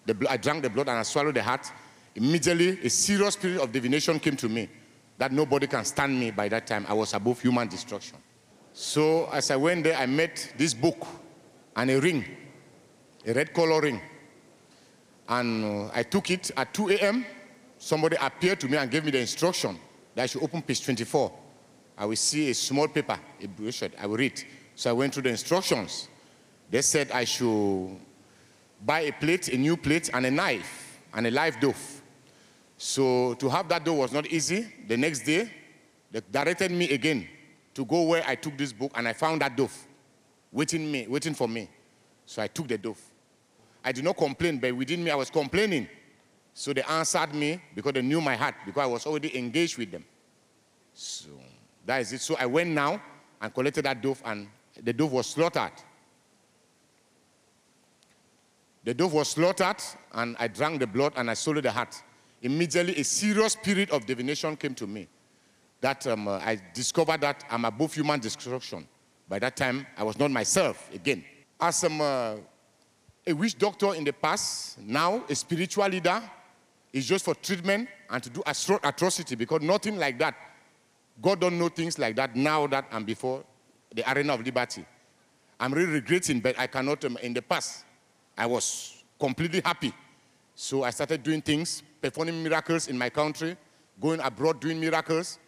the, 0.07 0.17
I 0.29 0.37
drank 0.37 0.63
the 0.63 0.71
blood 0.71 0.89
and 0.89 0.99
I 0.99 1.03
swallowed 1.03 1.35
the 1.35 1.43
heart. 1.43 1.71
Immediately, 2.15 2.81
a 2.85 2.91
serious 2.91 3.35
spirit 3.35 3.61
of 3.61 3.73
divination 3.73 4.19
came 4.19 4.37
to 4.37 4.49
me 4.49 4.69
that 5.19 5.33
nobody 5.33 5.67
can 5.67 5.85
stand 5.85 6.19
me 6.19 6.31
by 6.31 6.49
that 6.49 6.67
time. 6.67 6.87
I 6.89 6.95
was 6.95 7.15
above 7.15 7.41
human 7.41 7.69
destruction. 7.69 8.19
So 8.73 9.29
as 9.33 9.51
I 9.51 9.57
went 9.57 9.85
there, 9.85 9.97
I 9.97 10.07
met 10.07 10.55
this 10.57 10.75
book 10.75 11.07
and 11.77 11.91
a 11.91 12.01
ring, 12.01 12.25
a 13.27 13.33
red 13.33 13.53
color 13.53 13.81
ring. 13.81 14.01
And 15.33 15.65
uh, 15.65 15.91
I 15.95 16.03
took 16.03 16.31
it 16.31 16.51
at 16.59 16.75
2 16.75 16.91
a.m. 16.91 17.25
Somebody 17.79 18.17
appeared 18.21 18.61
to 18.61 18.69
me 18.69 18.77
and 18.77 18.91
gave 18.91 19.03
me 19.03 19.11
the 19.11 19.21
instruction 19.21 19.79
that 20.15 20.25
I 20.25 20.27
should 20.27 20.43
open 20.43 20.61
page 20.61 20.85
24. 20.85 21.33
I 21.97 22.05
will 22.05 22.17
see 22.17 22.51
a 22.51 22.55
small 22.55 22.87
paper, 22.87 23.19
a 23.41 23.49
brochure, 23.49 23.89
I 23.99 24.07
will 24.07 24.19
read. 24.19 24.43
So 24.75 24.91
I 24.91 24.93
went 24.93 25.15
through 25.15 25.23
the 25.23 25.31
instructions. 25.31 26.09
They 26.71 26.83
said 26.83 27.11
I 27.12 27.25
should 27.25 27.97
buy 28.85 29.01
a 29.01 29.12
plate, 29.12 29.49
a 29.49 29.57
new 29.57 29.75
plate, 29.79 30.11
and 30.12 30.27
a 30.27 30.31
knife, 30.31 31.01
and 31.15 31.27
a 31.27 31.31
live 31.31 31.59
dove. 31.61 32.03
So 32.77 33.33
to 33.35 33.49
have 33.49 33.71
that 33.71 33.85
dove 33.85 33.97
was 33.97 34.12
not 34.12 34.27
easy. 34.27 34.71
The 34.87 34.99
next 34.99 35.21
day, 35.21 35.51
they 36.11 36.21
directed 36.31 36.73
me 36.73 36.91
again 36.91 37.27
to 37.73 37.87
go 37.87 38.03
where 38.03 38.23
I 38.27 38.35
took 38.35 38.59
this 38.59 38.73
book, 38.73 38.93
and 38.95 39.09
I 39.09 39.15
found 39.15 39.41
that 39.41 39.57
dove 39.57 39.75
waiting, 40.53 40.93
me, 40.93 41.07
waiting 41.09 41.33
for 41.33 41.49
me. 41.49 41.71
So 42.27 42.43
I 42.43 42.49
took 42.49 42.69
the 42.69 42.77
dove. 42.77 43.01
I 43.85 43.93
did 43.93 44.05
not 44.05 44.17
complain, 44.17 44.59
but 44.59 44.75
within 44.77 45.03
me, 45.03 45.11
I 45.11 45.15
was 45.15 45.31
complaining. 45.31 45.89
So 46.55 46.73
they 46.73 46.83
answered 46.83 47.35
me 47.35 47.61
because 47.75 47.93
they 47.95 48.03
knew 48.03 48.21
my 48.21 48.37
heart, 48.37 48.55
because 48.65 48.83
I 48.83 48.87
was 48.87 49.07
already 49.07 49.37
engaged 49.37 49.79
with 49.79 49.91
them. 49.91 50.05
So 50.95 51.31
that 51.87 52.01
is 52.03 52.12
it. 52.12 52.21
So 52.21 52.37
I 52.39 52.47
went 52.47 52.71
now 52.71 53.01
and 53.41 53.53
collected 53.53 53.85
that 53.85 54.01
dove, 54.01 54.23
and 54.25 54.49
the 54.83 54.93
dove 54.93 55.12
was 55.12 55.27
slaughtered. 55.27 55.73
The 58.85 58.95
dove 58.95 59.12
was 59.12 59.29
slaughtered, 59.29 59.83
and 60.12 60.37
I 60.39 60.49
drank 60.49 60.81
the 60.81 60.87
blood 60.87 61.12
and 61.17 61.31
I 61.31 61.35
swallowed 61.35 61.65
the 61.65 61.73
heart 61.73 62.03
immediately 62.43 62.97
a 62.99 63.05
serious 63.05 63.53
spirit 63.53 63.91
of 63.91 64.05
divination 64.05 64.57
came 64.57 64.75
to 64.75 64.87
me. 64.87 65.09
That 65.81 66.07
um, 66.07 66.29
uh, 66.29 66.39
I 66.39 66.61
discovered 66.75 67.21
that 67.23 67.45
I'm 67.51 67.65
above 67.65 67.95
human 67.95 68.21
destruction. 68.21 68.87
By 69.29 69.39
that 69.39 69.57
time, 69.57 69.87
I 69.97 70.03
was 70.03 70.19
not 70.19 70.31
myself 70.31 70.91
again. 70.93 71.25
As 71.61 71.83
um, 71.85 72.01
uh, 72.01 72.37
a 73.26 73.33
witch 73.33 73.59
doctor 73.59 73.95
in 73.95 74.05
the 74.05 74.12
past, 74.12 74.79
now 74.81 75.25
a 75.29 75.35
spiritual 75.35 75.87
leader 75.88 76.23
is 76.93 77.07
just 77.07 77.25
for 77.25 77.35
treatment 77.35 77.88
and 78.11 78.23
to 78.23 78.31
do 78.31 78.43
atrocity 78.47 79.35
because 79.35 79.62
nothing 79.62 79.97
like 79.97 80.19
that. 80.19 80.35
God 81.21 81.41
don't 81.41 81.59
know 81.59 81.69
things 81.69 81.99
like 81.99 82.17
that 82.17 82.35
now 82.35 82.67
that 82.67 82.87
I'm 82.91 83.05
before 83.05 83.45
the 83.95 84.11
arena 84.12 84.35
of 84.35 84.45
liberty. 84.45 84.85
I'm 85.61 85.73
really 85.73 85.93
regretting, 85.93 86.41
but 86.41 86.59
I 86.59 86.67
cannot. 86.67 87.05
Um, 87.05 87.17
in 87.23 87.35
the 87.35 87.43
past, 87.43 87.85
I 88.37 88.47
was 88.47 89.05
completely 89.21 89.61
happy. 89.64 89.93
So 90.55 90.83
I 90.83 90.91
started 90.91 91.23
doing 91.23 91.41
things 91.41 91.83
performing 92.00 92.43
miracles 92.43 92.88
in 92.88 92.99
my 92.99 93.09
country, 93.09 93.57
going 94.00 94.21
abroad 94.21 94.61
doing 94.61 94.81
miracles. 94.81 95.38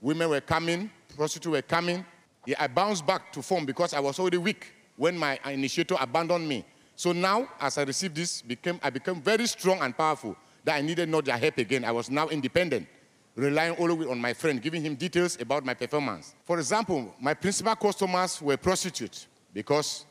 Women 0.00 0.28
were 0.28 0.40
coming, 0.40 0.90
prostitutes 1.16 1.46
were 1.46 1.62
coming. 1.62 2.04
Yeah, 2.44 2.56
I 2.58 2.66
bounced 2.66 3.06
back 3.06 3.32
to 3.32 3.40
form 3.40 3.64
because 3.64 3.94
I 3.94 4.00
was 4.00 4.18
already 4.18 4.36
weak 4.36 4.72
when 4.96 5.16
my 5.16 5.38
initiator 5.46 5.96
abandoned 5.98 6.46
me. 6.46 6.64
So 6.96 7.12
now, 7.12 7.48
as 7.60 7.78
I 7.78 7.82
received 7.82 8.14
this, 8.14 8.42
became, 8.42 8.78
I 8.82 8.90
became 8.90 9.20
very 9.20 9.46
strong 9.46 9.80
and 9.80 9.96
powerful 9.96 10.36
that 10.64 10.76
I 10.76 10.80
needed 10.80 11.08
not 11.08 11.24
their 11.24 11.36
help 11.36 11.58
again. 11.58 11.84
I 11.84 11.92
was 11.92 12.10
now 12.10 12.28
independent, 12.28 12.86
relying 13.34 13.76
only 13.78 14.06
on 14.08 14.20
my 14.20 14.32
friend, 14.32 14.62
giving 14.62 14.82
him 14.82 14.94
details 14.94 15.40
about 15.40 15.64
my 15.64 15.74
performance. 15.74 16.34
For 16.44 16.58
example, 16.58 17.14
my 17.20 17.34
principal 17.34 17.74
customers 17.74 18.40
were 18.40 18.56
prostitutes 18.56 19.26
because 19.52 20.04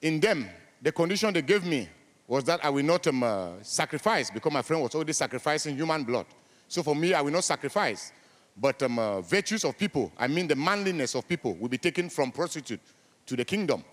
in 0.00 0.18
them, 0.20 0.48
the 0.80 0.90
condition 0.90 1.32
they 1.32 1.42
gave 1.42 1.64
me 1.64 1.88
was 2.26 2.44
that 2.44 2.64
I 2.64 2.70
will 2.70 2.84
not 2.84 3.06
um, 3.06 3.22
uh, 3.22 3.50
sacrifice 3.62 4.30
because 4.30 4.52
my 4.52 4.62
friend 4.62 4.82
was 4.82 4.94
already 4.94 5.12
sacrificing 5.12 5.76
human 5.76 6.02
blood. 6.02 6.26
So 6.66 6.82
for 6.82 6.96
me, 6.96 7.14
I 7.14 7.20
will 7.20 7.30
not 7.30 7.44
sacrifice. 7.44 8.12
But 8.56 8.82
um, 8.82 8.98
uh, 8.98 9.20
virtues 9.20 9.64
of 9.64 9.78
people, 9.78 10.12
I 10.18 10.26
mean 10.26 10.46
the 10.46 10.56
manliness 10.56 11.14
of 11.14 11.28
people, 11.28 11.54
will 11.54 11.68
be 11.68 11.78
taken 11.78 12.08
from 12.10 12.32
prostitute 12.32 12.80
to 13.26 13.36
the 13.36 13.44
kingdom. 13.44 13.84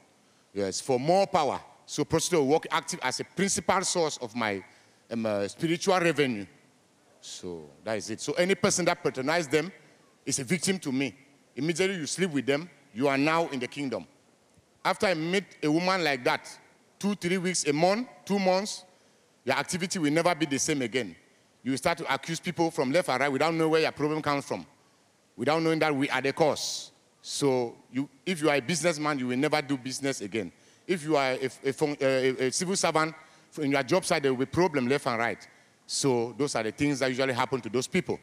Yes, 0.54 0.82
for 0.82 1.00
more 1.00 1.28
power. 1.28 1.60
So 1.90 2.06
prostitute 2.06 2.46
work 2.46 2.68
active 2.70 3.00
as 3.02 3.20
a 3.20 3.24
principal 3.24 3.82
source 3.82 4.18
of 4.18 4.36
my 4.36 4.64
um, 5.10 5.26
uh, 5.26 5.48
spiritual 5.48 6.00
revenue. 6.00 6.46
So 7.20 7.68
that 7.84 7.98
is 7.98 8.12
it. 8.12 8.22
So 8.22 8.34
any 8.34 8.54
person 8.54 8.86
that 8.86 9.04
patronizes 9.04 9.48
them 9.48 9.72
is 10.24 10.38
a 10.38 10.44
victim 10.44 10.78
to 10.78 10.92
me. 10.92 11.16
Immediately 11.56 11.96
you 11.96 12.06
sleep 12.06 12.30
with 12.30 12.46
them, 12.46 12.70
you 12.94 13.08
are 13.08 13.18
now 13.18 13.48
in 13.48 13.60
the 13.60 13.66
kingdom. 13.66 14.06
After 14.86 15.08
I 15.08 15.16
meet 15.16 15.46
a 15.64 15.72
woman 15.72 16.04
like 16.04 16.24
that, 16.26 16.48
two, 17.00 17.16
three 17.16 17.40
weeks, 17.40 17.66
a 17.66 17.74
month, 17.74 18.08
two 18.24 18.38
months, 18.38 18.84
your 19.44 19.56
activity 19.56 19.98
will 19.98 20.12
never 20.12 20.36
be 20.36 20.46
the 20.46 20.60
same 20.60 20.84
again. 20.84 21.16
You 21.64 21.72
will 21.72 21.78
start 21.80 21.98
to 21.98 22.14
accuse 22.14 22.40
people 22.40 22.70
from 22.70 22.92
left 22.92 23.10
and 23.10 23.20
right 23.20 23.32
without 23.32 23.52
knowing 23.52 23.72
where 23.72 23.82
your 23.82 23.92
problem 23.94 24.22
comes 24.22 24.46
from, 24.46 24.64
without 25.36 25.60
knowing 25.64 25.80
that 25.80 25.96
we 25.96 26.08
are 26.12 26.22
the 26.22 26.34
cause. 26.34 26.92
So 27.24 27.76
you, 27.92 28.08
if 28.28 28.44
you 28.44 28.50
are 28.52 28.58
a 28.58 28.62
businessman, 28.62 29.18
you 29.18 29.26
will 29.26 29.38
never 29.38 29.60
do 29.60 29.76
business 29.76 30.22
again. 30.22 30.52
If 30.90 31.04
you 31.04 31.16
are 31.18 31.34
a, 31.34 31.50
a, 31.64 31.74
a, 32.02 32.48
a 32.48 32.52
civil 32.52 32.76
servant, 32.76 33.14
in 33.62 33.72
your 33.72 33.84
job 33.84 34.04
site, 34.04 34.24
there 34.24 34.34
will 34.34 34.40
be 34.40 34.48
problem 34.48 34.88
left 34.88 35.06
and 35.06 35.20
right. 35.20 35.48
So 35.86 36.34
those 36.36 36.56
are 36.56 36.64
the 36.64 36.72
things 36.72 36.98
that 36.98 37.10
usually 37.10 37.34
happen 37.34 37.62
to 37.62 37.70
those 37.70 37.86
people. 37.86 38.20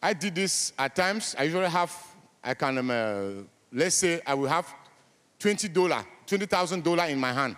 I 0.00 0.12
did 0.12 0.32
this 0.36 0.72
at 0.78 0.94
times. 0.94 1.34
I 1.36 1.42
usually 1.42 1.68
have, 1.68 1.92
I 2.42 2.54
can, 2.54 2.78
um, 2.78 2.90
uh, 2.90 3.42
let's 3.72 3.96
say 3.96 4.20
I 4.24 4.34
will 4.34 4.48
have 4.48 4.72
$20, 5.40 5.72
$20,000 5.74 7.10
in 7.10 7.18
my 7.18 7.32
hand. 7.32 7.56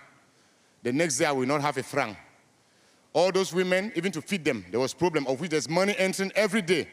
The 0.83 0.93
next 0.93 1.19
day, 1.19 1.27
I 1.27 1.33
will 1.33 1.47
not 1.47 1.61
have 1.61 1.77
a 1.77 1.83
franc. 1.83 2.17
All 3.13 3.31
those 3.31 3.53
women, 3.53 3.93
even 3.95 4.11
to 4.13 4.23
feed 4.23 4.43
them, 4.43 4.65
there 4.71 4.81
was 4.81 4.95
problem 4.95 5.27
of 5.27 5.39
which 5.39 5.51
there's 5.51 5.69
money 5.69 5.95
entering 5.99 6.33
every 6.35 6.63
day. 6.63 6.89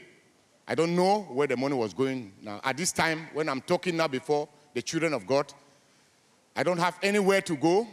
I 0.67 0.75
don't 0.75 0.95
know 0.95 1.21
where 1.31 1.47
the 1.47 1.55
money 1.55 1.75
was 1.75 1.93
going 1.93 2.33
now. 2.41 2.59
At 2.61 2.75
this 2.75 2.91
time, 2.91 3.29
when 3.33 3.47
I'm 3.47 3.61
talking 3.61 3.95
now 3.95 4.09
before 4.09 4.49
the 4.73 4.81
children 4.81 5.13
of 5.13 5.25
God, 5.25 5.53
I 6.55 6.63
don't 6.63 6.77
have 6.77 6.97
anywhere 7.01 7.41
to 7.41 7.55
go. 7.55 7.87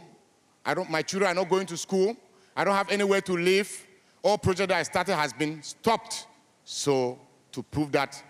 I 0.65 0.73
don't, 0.73 0.89
my 0.89 1.01
children 1.01 1.31
are 1.31 1.35
not 1.35 1.49
going 1.49 1.65
to 1.67 1.77
school. 1.77 2.15
I 2.55 2.63
don't 2.63 2.75
have 2.75 2.91
anywhere 2.91 3.21
to 3.21 3.33
live. 3.33 3.87
All 4.21 4.37
project 4.37 4.69
that 4.69 4.77
I 4.77 4.83
started 4.83 5.15
has 5.15 5.33
been 5.33 5.63
stopped. 5.63 6.27
So 6.63 7.19
to 7.51 7.63
prove 7.63 7.91
that 7.93 8.21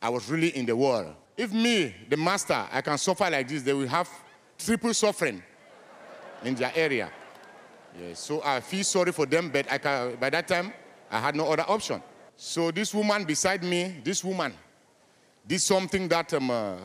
I 0.00 0.08
was 0.08 0.30
really 0.30 0.56
in 0.56 0.66
the 0.66 0.76
world. 0.76 1.14
If 1.36 1.52
me, 1.52 1.94
the 2.08 2.16
master, 2.16 2.66
I 2.70 2.80
can 2.80 2.98
suffer 2.98 3.30
like 3.30 3.48
this, 3.48 3.62
they 3.62 3.72
will 3.72 3.88
have 3.88 4.08
triple 4.58 4.92
suffering 4.92 5.42
in 6.44 6.54
their 6.54 6.72
area. 6.74 7.10
Yes, 8.00 8.20
so 8.20 8.42
I 8.44 8.60
feel 8.60 8.84
sorry 8.84 9.12
for 9.12 9.26
them, 9.26 9.48
but 9.48 9.70
I 9.70 9.78
can, 9.78 10.16
by 10.16 10.30
that 10.30 10.46
time, 10.46 10.72
I 11.10 11.20
had 11.20 11.34
no 11.34 11.50
other 11.50 11.64
option. 11.66 12.02
So 12.36 12.70
this 12.70 12.94
woman 12.94 13.24
beside 13.24 13.64
me, 13.64 13.96
this 14.04 14.22
woman, 14.22 14.52
did 15.46 15.60
something 15.60 16.06
that 16.08 16.32
um, 16.34 16.50
uh, 16.50 16.76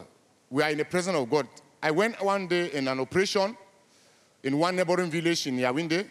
we 0.50 0.64
are 0.64 0.70
in 0.70 0.78
the 0.78 0.86
presence 0.86 1.18
of 1.18 1.30
God. 1.30 1.48
I 1.84 1.92
went 1.92 2.24
one 2.24 2.48
day 2.48 2.72
in 2.72 2.88
an 2.88 3.02
operation 3.02 3.58
in 4.42 4.58
one 4.58 4.78
neighboring 4.78 5.12
village 5.12 5.48
in 5.48 5.58
Yaoundé, 5.58 6.08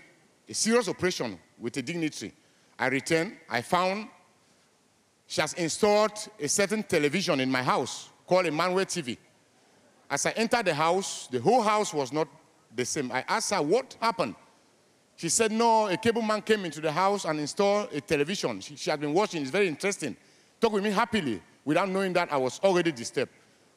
a 0.47 0.53
serious 0.53 0.87
operation 0.87 1.39
with 1.59 1.75
a 1.79 1.83
dignitary. 1.83 2.35
I 2.79 2.89
returned, 2.89 3.39
I 3.49 3.63
found 3.63 4.09
she 5.27 5.41
has 5.41 5.55
installed 5.55 6.29
a 6.39 6.47
certain 6.47 6.83
television 6.83 7.41
in 7.41 7.51
my 7.51 7.63
house 7.63 8.11
called 8.27 8.45
Emmanuel 8.45 8.85
TV. 8.85 9.17
As 10.11 10.27
I 10.27 10.33
entered 10.33 10.67
the 10.67 10.75
house, 10.75 11.27
the 11.29 11.41
whole 11.41 11.63
house 11.63 11.95
was 11.95 12.13
not 12.13 12.29
the 12.77 12.85
same. 12.85 13.11
I 13.11 13.25
asked 13.27 13.51
her, 13.55 13.63
what 13.63 13.97
happened? 13.99 14.35
She 15.17 15.31
said, 15.31 15.53
no, 15.53 15.87
a 15.87 15.97
cable 15.97 16.21
man 16.21 16.43
came 16.43 16.67
into 16.67 16.83
the 16.83 16.93
house 16.93 17.25
and 17.25 17.41
installed 17.41 17.89
a 17.95 18.01
television. 18.03 18.61
She, 18.61 18.77
she 18.77 18.91
had 18.91 19.01
been 19.01 19.15
watching, 19.15 19.41
it's 19.41 19.51
very 19.51 19.69
interesting. 19.69 20.17
Talk 20.61 20.73
with 20.73 20.85
me 20.85 20.91
happily 20.91 21.41
without 21.65 21.89
knowing 21.89 22.13
that 22.13 22.31
I 22.31 22.37
was 22.37 22.61
already 22.63 22.93
disturbed. 22.93 23.33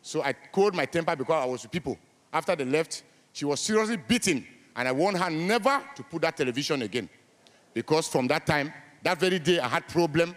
So 0.05 0.21
I 0.21 0.33
cooled 0.33 0.75
my 0.75 0.85
temper 0.85 1.15
because 1.15 1.43
I 1.43 1.45
was 1.45 1.63
with 1.63 1.71
people. 1.71 1.97
After 2.31 2.55
they 2.55 2.63
left, 2.63 3.01
she 3.33 3.43
was 3.43 3.59
seriously 3.59 3.97
beaten, 3.97 4.45
and 4.75 4.87
I 4.87 4.91
warned 4.91 5.17
her 5.17 5.31
never 5.31 5.81
to 5.95 6.03
put 6.03 6.21
that 6.21 6.37
television 6.37 6.83
again. 6.83 7.09
Because 7.73 8.07
from 8.07 8.27
that 8.27 8.45
time, 8.45 8.71
that 9.01 9.19
very 9.19 9.39
day, 9.39 9.57
I 9.59 9.67
had 9.67 9.87
problem 9.87 10.35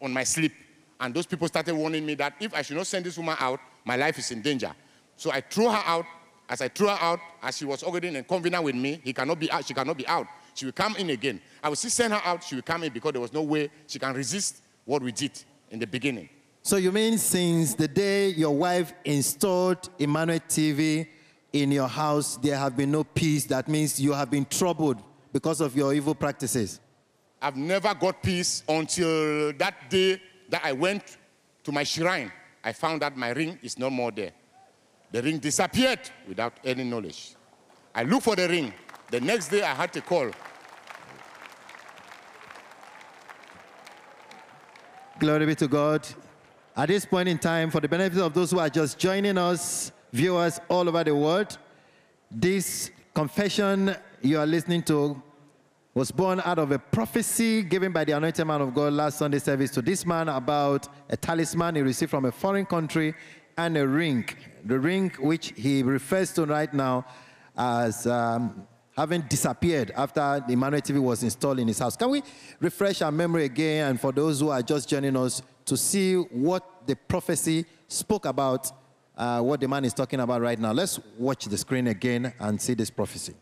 on 0.00 0.14
my 0.14 0.24
sleep. 0.24 0.54
And 0.98 1.12
those 1.14 1.26
people 1.26 1.46
started 1.46 1.74
warning 1.74 2.06
me 2.06 2.14
that 2.14 2.36
if 2.40 2.54
I 2.54 2.62
should 2.62 2.78
not 2.78 2.86
send 2.86 3.04
this 3.04 3.18
woman 3.18 3.36
out, 3.38 3.60
my 3.84 3.96
life 3.96 4.18
is 4.18 4.30
in 4.30 4.40
danger. 4.40 4.72
So 5.16 5.30
I 5.30 5.42
threw 5.42 5.68
her 5.68 5.82
out 5.84 6.06
as 6.48 6.60
I 6.60 6.68
threw 6.68 6.88
her 6.88 6.98
out, 7.00 7.20
as 7.42 7.56
she 7.56 7.64
was 7.64 7.82
already 7.82 8.08
in 8.08 8.16
a 8.16 8.22
covenant 8.22 8.64
with 8.64 8.74
me, 8.74 9.00
he 9.02 9.12
cannot 9.12 9.38
be 9.38 9.50
out, 9.50 9.64
she 9.64 9.74
cannot 9.74 9.96
be 9.96 10.06
out. 10.06 10.26
She 10.54 10.66
will 10.66 10.72
come 10.72 10.96
in 10.96 11.10
again. 11.10 11.40
I 11.62 11.68
will 11.70 11.76
still 11.76 11.90
send 11.90 12.12
her 12.12 12.20
out. 12.24 12.44
She 12.44 12.54
will 12.54 12.62
come 12.62 12.82
in 12.82 12.92
because 12.92 13.12
there 13.12 13.22
was 13.22 13.32
no 13.32 13.42
way 13.42 13.70
she 13.86 13.98
can 13.98 14.12
resist 14.14 14.62
what 14.84 15.02
we 15.02 15.12
did 15.12 15.32
in 15.70 15.78
the 15.78 15.86
beginning. 15.86 16.28
So 16.64 16.76
you 16.76 16.92
mean 16.92 17.18
since 17.18 17.74
the 17.74 17.88
day 17.88 18.28
your 18.28 18.54
wife 18.54 18.94
installed 19.04 19.88
Emmanuel 19.98 20.38
TV 20.48 21.08
in 21.52 21.72
your 21.72 21.88
house, 21.88 22.36
there 22.36 22.56
have 22.56 22.76
been 22.76 22.92
no 22.92 23.02
peace? 23.02 23.46
That 23.46 23.66
means 23.66 24.00
you 24.00 24.12
have 24.12 24.30
been 24.30 24.44
troubled 24.44 25.02
because 25.32 25.60
of 25.60 25.74
your 25.74 25.92
evil 25.92 26.14
practices. 26.14 26.78
I've 27.40 27.56
never 27.56 27.92
got 27.94 28.22
peace 28.22 28.62
until 28.68 29.52
that 29.54 29.90
day 29.90 30.22
that 30.50 30.64
I 30.64 30.72
went 30.72 31.16
to 31.64 31.72
my 31.72 31.82
shrine. 31.82 32.30
I 32.62 32.72
found 32.72 33.02
that 33.02 33.16
my 33.16 33.30
ring 33.30 33.58
is 33.60 33.76
no 33.76 33.90
more 33.90 34.12
there. 34.12 34.30
The 35.10 35.20
ring 35.20 35.38
disappeared 35.38 36.08
without 36.28 36.54
any 36.64 36.84
knowledge. 36.84 37.34
I 37.92 38.04
looked 38.04 38.22
for 38.22 38.36
the 38.36 38.48
ring. 38.48 38.72
The 39.10 39.20
next 39.20 39.48
day 39.48 39.62
I 39.62 39.74
had 39.74 39.92
to 39.94 40.00
call. 40.00 40.30
Glory 45.18 45.46
be 45.46 45.54
to 45.56 45.66
God. 45.66 46.06
At 46.74 46.88
this 46.88 47.04
point 47.04 47.28
in 47.28 47.38
time, 47.38 47.70
for 47.70 47.80
the 47.80 47.88
benefit 47.88 48.18
of 48.18 48.32
those 48.32 48.50
who 48.50 48.58
are 48.58 48.70
just 48.70 48.98
joining 48.98 49.36
us, 49.36 49.92
viewers 50.10 50.58
all 50.70 50.88
over 50.88 51.04
the 51.04 51.14
world, 51.14 51.58
this 52.30 52.90
confession 53.14 53.94
you 54.22 54.38
are 54.38 54.46
listening 54.46 54.82
to 54.84 55.22
was 55.92 56.10
born 56.10 56.40
out 56.46 56.58
of 56.58 56.72
a 56.72 56.78
prophecy 56.78 57.62
given 57.62 57.92
by 57.92 58.04
the 58.04 58.12
anointed 58.12 58.46
man 58.46 58.62
of 58.62 58.72
God 58.72 58.94
last 58.94 59.18
Sunday 59.18 59.38
service 59.38 59.70
to 59.72 59.82
this 59.82 60.06
man 60.06 60.30
about 60.30 60.88
a 61.10 61.16
talisman 61.16 61.74
he 61.74 61.82
received 61.82 62.10
from 62.10 62.24
a 62.24 62.32
foreign 62.32 62.64
country 62.64 63.14
and 63.58 63.76
a 63.76 63.86
ring. 63.86 64.26
The 64.64 64.78
ring 64.78 65.12
which 65.20 65.52
he 65.54 65.82
refers 65.82 66.32
to 66.34 66.46
right 66.46 66.72
now 66.72 67.04
as 67.54 68.06
um, 68.06 68.66
having 68.96 69.20
disappeared 69.22 69.92
after 69.94 70.42
the 70.46 70.54
Emmanuel 70.54 70.80
TV 70.80 70.98
was 70.98 71.22
installed 71.22 71.58
in 71.58 71.68
his 71.68 71.78
house. 71.78 71.96
Can 71.96 72.08
we 72.08 72.22
refresh 72.60 73.02
our 73.02 73.12
memory 73.12 73.44
again 73.44 73.90
and 73.90 74.00
for 74.00 74.10
those 74.10 74.40
who 74.40 74.48
are 74.48 74.62
just 74.62 74.88
joining 74.88 75.18
us 75.18 75.42
to 75.66 75.76
see 75.76 76.14
what 76.16 76.86
the 76.86 76.96
prophecy 76.96 77.64
spoke 77.88 78.26
about, 78.26 78.70
uh, 79.16 79.40
what 79.40 79.60
the 79.60 79.68
man 79.68 79.84
is 79.84 79.94
talking 79.94 80.20
about 80.20 80.40
right 80.40 80.58
now? 80.58 80.72
Let's 80.72 80.98
watch 81.18 81.44
the 81.46 81.56
screen 81.56 81.86
again 81.86 82.32
and 82.38 82.60
see 82.60 82.74
this 82.74 82.90
prophecy. 82.90 83.34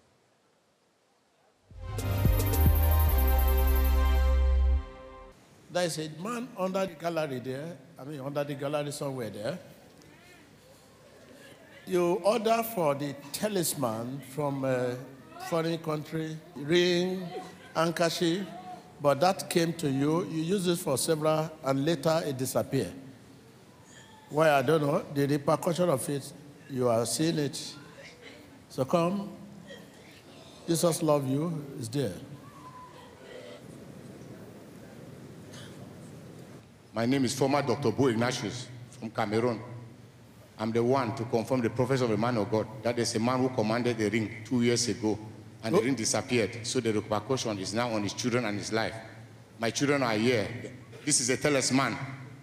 There 5.73 5.85
is 5.85 5.99
a 5.99 6.11
man 6.21 6.49
under 6.59 6.85
the 6.85 6.95
gallery 6.95 7.39
there, 7.39 7.77
I 7.97 8.03
mean, 8.05 8.21
under 8.21 8.43
the 8.43 8.55
gallery 8.55 8.91
somewhere 8.91 9.31
there. 9.31 9.59
You 11.87 12.15
order 12.25 12.65
for 12.75 12.95
the 12.97 13.15
talisman 13.33 14.21
from 14.31 14.65
a 14.65 14.97
foreign 15.49 15.79
country, 15.79 16.37
ring, 16.57 17.27
handkerchief, 17.75 18.47
but 19.01 19.21
that 19.21 19.49
came 19.49 19.73
to 19.75 19.91
you. 19.91 20.25
You 20.27 20.43
use 20.43 20.67
it 20.67 20.79
for 20.79 20.99
several, 20.99 21.51
and 21.65 21.85
later 21.85 22.23
it 22.25 22.37
disappeared. 22.37 22.93
Why, 24.29 24.51
I 24.51 24.63
don't 24.63 24.83
know. 24.83 25.05
The 25.15 25.27
repercussion 25.27 25.89
of 25.89 26.09
it, 26.09 26.33
you 26.69 26.89
are 26.89 27.05
seeing 27.07 27.39
it. 27.39 27.75
So 28.69 28.85
come. 28.85 29.31
Jesus 30.67 31.03
love 31.03 31.29
you, 31.29 31.65
is 31.81 31.89
there. 31.89 32.13
My 36.93 37.07
name 37.07 37.25
is 37.25 37.35
former 37.35 37.63
Dr. 37.63 37.91
Buh 37.91 38.09
Ignatius 38.09 38.69
from 38.91 39.11
Cameroon. 39.11 39.61
I'm 40.59 40.71
the 40.71 40.85
one 40.85 41.15
to 41.17 41.25
confirm 41.25 41.63
the 41.63 41.71
prophecy 41.71 42.05
of 42.05 42.11
a 42.11 42.17
man 42.17 42.37
of 42.37 42.51
God. 42.51 42.67
That 42.83 42.99
is 42.99 43.15
a 43.15 43.19
man 43.19 43.41
who 43.41 43.49
commanded 43.49 43.97
the 43.97 44.11
ring 44.11 44.31
two 44.45 44.63
years 44.63 44.87
ago, 44.89 45.19
and 45.63 45.75
the 45.75 45.81
ring 45.81 45.95
disappeared. 45.95 46.67
So 46.67 46.81
the 46.81 46.93
repercussion 46.93 47.59
is 47.59 47.75
now 47.75 47.91
on 47.91 48.03
his 48.03 48.13
children 48.15 48.45
and 48.45 48.59
his 48.59 48.73
life. 48.73 48.95
My 49.59 49.71
children 49.71 50.03
are 50.03 50.15
here. 50.15 50.49
This 51.05 51.21
is 51.21 51.31
a 51.31 51.37
talisman. 51.37 51.97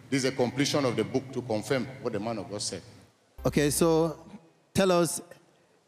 This 0.10 0.24
is 0.24 0.32
a 0.32 0.36
completion 0.36 0.86
of 0.86 0.96
the 0.96 1.04
book 1.04 1.32
to 1.34 1.42
confirm 1.42 1.88
what 2.02 2.14
the 2.14 2.20
man 2.20 2.38
of 2.38 2.50
God 2.50 2.62
said. 2.62 2.82
Okay, 3.46 3.70
so 3.70 4.20
tell 4.74 4.92
us 4.92 5.22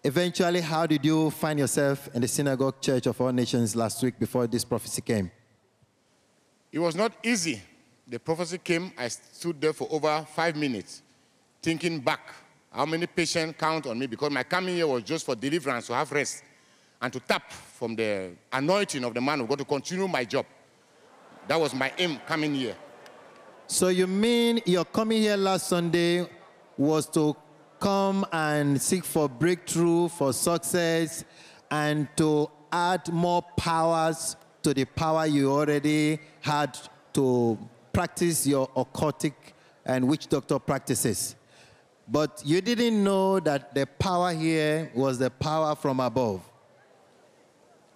eventually 0.04 0.62
how 0.62 0.86
did 0.86 1.06
you 1.06 1.30
find 1.32 1.60
yourself 1.60 2.10
in 2.14 2.22
the 2.22 2.28
synagogue 2.28 2.82
church 2.82 3.06
of 3.06 3.20
all 3.22 3.32
nations 3.32 3.76
last 3.76 4.02
week 4.02 4.18
before 4.20 4.48
this 4.48 4.66
prophecy 4.66 5.02
came? 5.02 5.32
It 6.72 6.80
was 6.80 6.96
not 6.96 7.14
easy. 7.24 7.62
The 8.08 8.20
prophecy 8.20 8.58
came, 8.58 8.92
I 8.98 9.08
stood 9.08 9.62
there 9.62 9.74
for 9.74 9.88
over 9.92 10.26
five 10.34 10.56
minutes, 10.56 11.02
thinking 11.62 12.00
back 12.00 12.34
how 12.72 12.86
many 12.86 13.08
patients 13.08 13.56
count 13.58 13.88
on 13.88 13.98
me 13.98 14.08
because 14.08 14.32
my 14.32 14.44
coming 14.44 14.76
here 14.76 14.88
was 14.88 15.04
just 15.04 15.26
for 15.26 15.36
deliverance, 15.36 15.88
to 15.88 15.94
have 15.94 16.12
rest, 16.12 16.44
and 17.02 17.14
to 17.14 17.20
tap 17.20 17.52
from 17.52 17.96
the 17.96 18.32
anointing 18.52 19.04
of 19.04 19.14
the 19.14 19.22
man 19.22 19.42
of 19.42 19.48
God 19.48 19.60
to 19.60 19.66
continue 19.66 20.08
my 20.08 20.26
job. 20.26 20.46
That 21.48 21.60
was 21.60 21.74
my 21.74 21.92
aim 21.98 22.20
coming 22.28 22.54
here. 22.54 22.76
So 23.68 23.90
you 23.90 24.08
mean 24.08 24.62
your 24.66 24.86
coming 24.86 25.22
here 25.22 25.38
last 25.38 25.68
Sunday 25.68 26.28
was 26.78 27.08
to 27.10 27.36
come 27.80 28.26
and 28.32 28.82
seek 28.82 29.06
for 29.06 29.30
breakthrough, 29.30 30.10
for 30.10 30.34
success, 30.34 31.24
and 31.72 32.08
to 32.18 32.50
add 32.72 33.08
more 33.12 33.42
powers 33.56 34.36
to 34.64 34.74
the 34.74 34.86
power 34.86 35.26
you 35.26 35.52
already 35.52 36.20
had 36.42 36.78
to 37.14 37.58
practice 37.94 38.46
your 38.46 38.68
occultic 38.70 39.34
and 39.86 40.08
witch 40.08 40.28
doctor 40.28 40.60
practices. 40.60 41.36
But 42.08 42.42
you 42.44 42.62
didn't 42.62 43.04
know 43.04 43.40
that 43.40 43.74
the 43.76 43.86
power 43.86 44.34
here 44.34 44.92
was 44.96 45.20
the 45.20 45.30
power 45.30 45.76
from 45.76 46.00
above. 46.00 46.49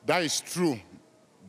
That 0.06 0.24
is 0.24 0.42
true, 0.42 0.80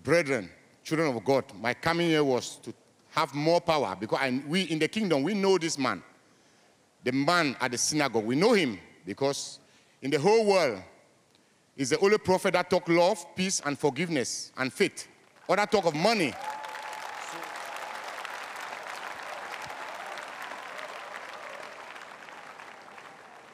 brethren, 0.03 0.49
children 0.85 1.15
of 1.15 1.25
God. 1.25 1.45
My 1.61 1.75
coming 1.75 2.09
here 2.09 2.23
was 2.23 2.57
to 2.57 2.73
have 3.11 3.35
more 3.35 3.61
power 3.61 3.97
because 3.99 4.19
I, 4.21 4.43
we 4.47 4.63
in 4.63 4.79
the 4.79 4.89
kingdom, 4.89 5.23
we 5.23 5.35
know 5.35 5.59
this 5.59 5.77
man. 5.77 6.03
The 7.03 7.13
man 7.13 7.57
at 7.61 7.73
the 7.73 7.79
synagogue, 7.79 8.25
we 8.25 8.37
know 8.37 8.53
him 8.53 8.79
because 9.05 9.59
in 10.01 10.11
the 10.11 10.19
whole 10.19 10.47
world, 10.47 10.83
he's 11.77 11.91
the 11.91 11.99
only 11.99 12.19
prophet 12.19 12.53
that 12.53 12.71
talk 12.71 12.89
love, 12.89 13.25
peace, 13.35 13.61
and 13.65 13.79
forgiveness 13.79 14.53
and 14.57 14.73
faith. 14.73 15.09
Or 15.49 15.57
that 15.57 15.71
talk 15.71 15.85
of 15.85 15.95
money. 15.95 16.33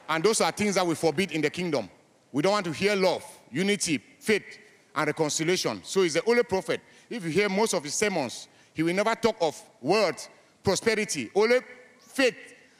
And 0.09 0.25
those 0.25 0.41
are 0.41 0.51
things 0.53 0.75
that 0.75 0.87
we 0.87 0.95
forbid 0.95 1.33
in 1.33 1.41
the 1.41 1.51
kingdom. 1.51 1.89
We 2.33 2.43
don't 2.43 2.53
want 2.53 2.67
to 2.67 2.73
hear 2.73 2.95
love, 2.97 3.25
unity, 3.51 3.99
faith, 4.19 4.59
and 4.95 5.07
reconciliation. 5.07 5.81
So 5.85 6.03
he's 6.03 6.15
the 6.15 6.25
only 6.27 6.43
prophet. 6.43 6.81
If 7.09 7.25
you 7.25 7.31
hear 7.31 7.49
most 7.49 7.75
of 7.75 7.85
his 7.85 7.95
sermons, 7.95 8.49
he 8.75 8.83
will 8.83 8.95
never 8.95 9.15
talk 9.15 9.37
of 9.41 9.61
words, 9.81 10.29
prosperity, 10.63 11.31
only 11.35 11.59
faith, 11.99 12.37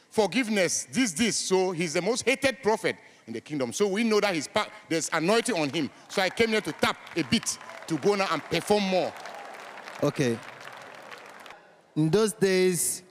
forgiveness, 0.09 0.87
this, 0.91 1.11
this. 1.13 1.35
So 1.35 1.71
he's 1.71 1.93
the 1.93 2.01
most 2.01 2.23
hated 2.23 2.61
prophet 2.61 2.95
in 3.27 3.33
the 3.33 3.41
kingdom. 3.41 3.73
So 3.73 3.87
we 3.87 4.03
know 4.03 4.19
that 4.19 4.35
his 4.35 4.49
there's 4.89 5.09
anointing 5.13 5.55
on 5.55 5.69
him. 5.69 5.89
So 6.09 6.21
I 6.21 6.29
came 6.29 6.49
here 6.49 6.61
to 6.61 6.71
tap 6.73 6.97
a 7.15 7.23
bit 7.23 7.57
to 7.87 7.97
go 7.97 8.15
now 8.15 8.27
and 8.31 8.43
perform 8.43 8.83
more. 8.83 9.13
Okay. 10.03 10.37
In 11.95 12.09
those 12.09 12.33
days, 12.33 13.03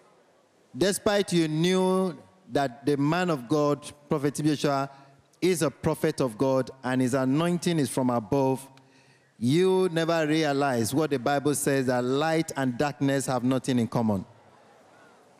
despite 0.76 1.32
you 1.32 1.48
knew 1.48 2.16
that 2.52 2.84
the 2.84 2.96
man 2.96 3.30
of 3.30 3.48
God, 3.48 3.90
Prophet 4.08 4.34
Joshua, 4.34 4.90
is 5.40 5.62
a 5.62 5.70
prophet 5.70 6.20
of 6.20 6.36
God 6.36 6.70
and 6.82 7.00
his 7.00 7.14
anointing 7.14 7.78
is 7.78 7.88
from 7.88 8.10
above, 8.10 8.66
you 9.40 9.88
never 9.90 10.26
realize 10.26 10.94
what 10.94 11.08
the 11.08 11.18
Bible 11.18 11.54
says 11.54 11.86
that 11.86 12.04
light 12.04 12.52
and 12.58 12.76
darkness 12.76 13.24
have 13.24 13.42
nothing 13.42 13.78
in 13.78 13.88
common. 13.88 14.24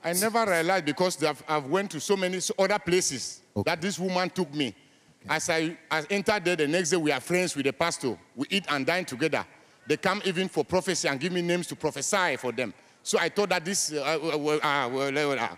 I 0.03 0.15
never 0.15 0.47
realized 0.47 0.87
because 0.87 1.23
I've, 1.23 1.45
I've 1.47 1.67
went 1.67 1.91
to 1.91 2.01
so 2.01 2.17
many 2.17 2.41
other 2.59 2.79
places 2.79 3.43
okay. 3.55 3.71
that 3.71 3.83
this 3.83 3.99
woman 3.99 4.31
took 4.31 4.53
me. 4.55 4.69
Okay. 4.69 5.35
As 5.37 5.51
I, 5.51 5.77
I 5.91 6.03
entered 6.09 6.47
there 6.47 6.57
the 6.57 6.67
next 6.67 6.89
day, 6.89 6.97
we 6.97 7.13
are 7.13 7.21
friends 7.21 7.55
with 7.55 7.67
the 7.67 7.75
pastor. 7.75 8.19
We 8.35 8.47
eat 8.49 8.65
and 8.71 8.87
dine 8.87 9.05
together. 9.05 9.45
They 9.87 9.99
come 9.99 10.23
even 10.25 10.49
for 10.49 10.65
prophecy 10.65 11.07
and 11.07 11.21
give 11.21 11.33
me 11.33 11.43
names 11.43 11.67
to 11.67 11.77
prophesy 11.77 12.37
for 12.39 12.53
them. 12.53 12.73
So 13.03 13.19
I 13.19 13.29
thought 13.29 13.51
that 13.51 13.67
this, 13.67 13.93
uh, 13.93 14.19
uh, 14.23 14.59
uh, 14.63 15.43
uh 15.43 15.57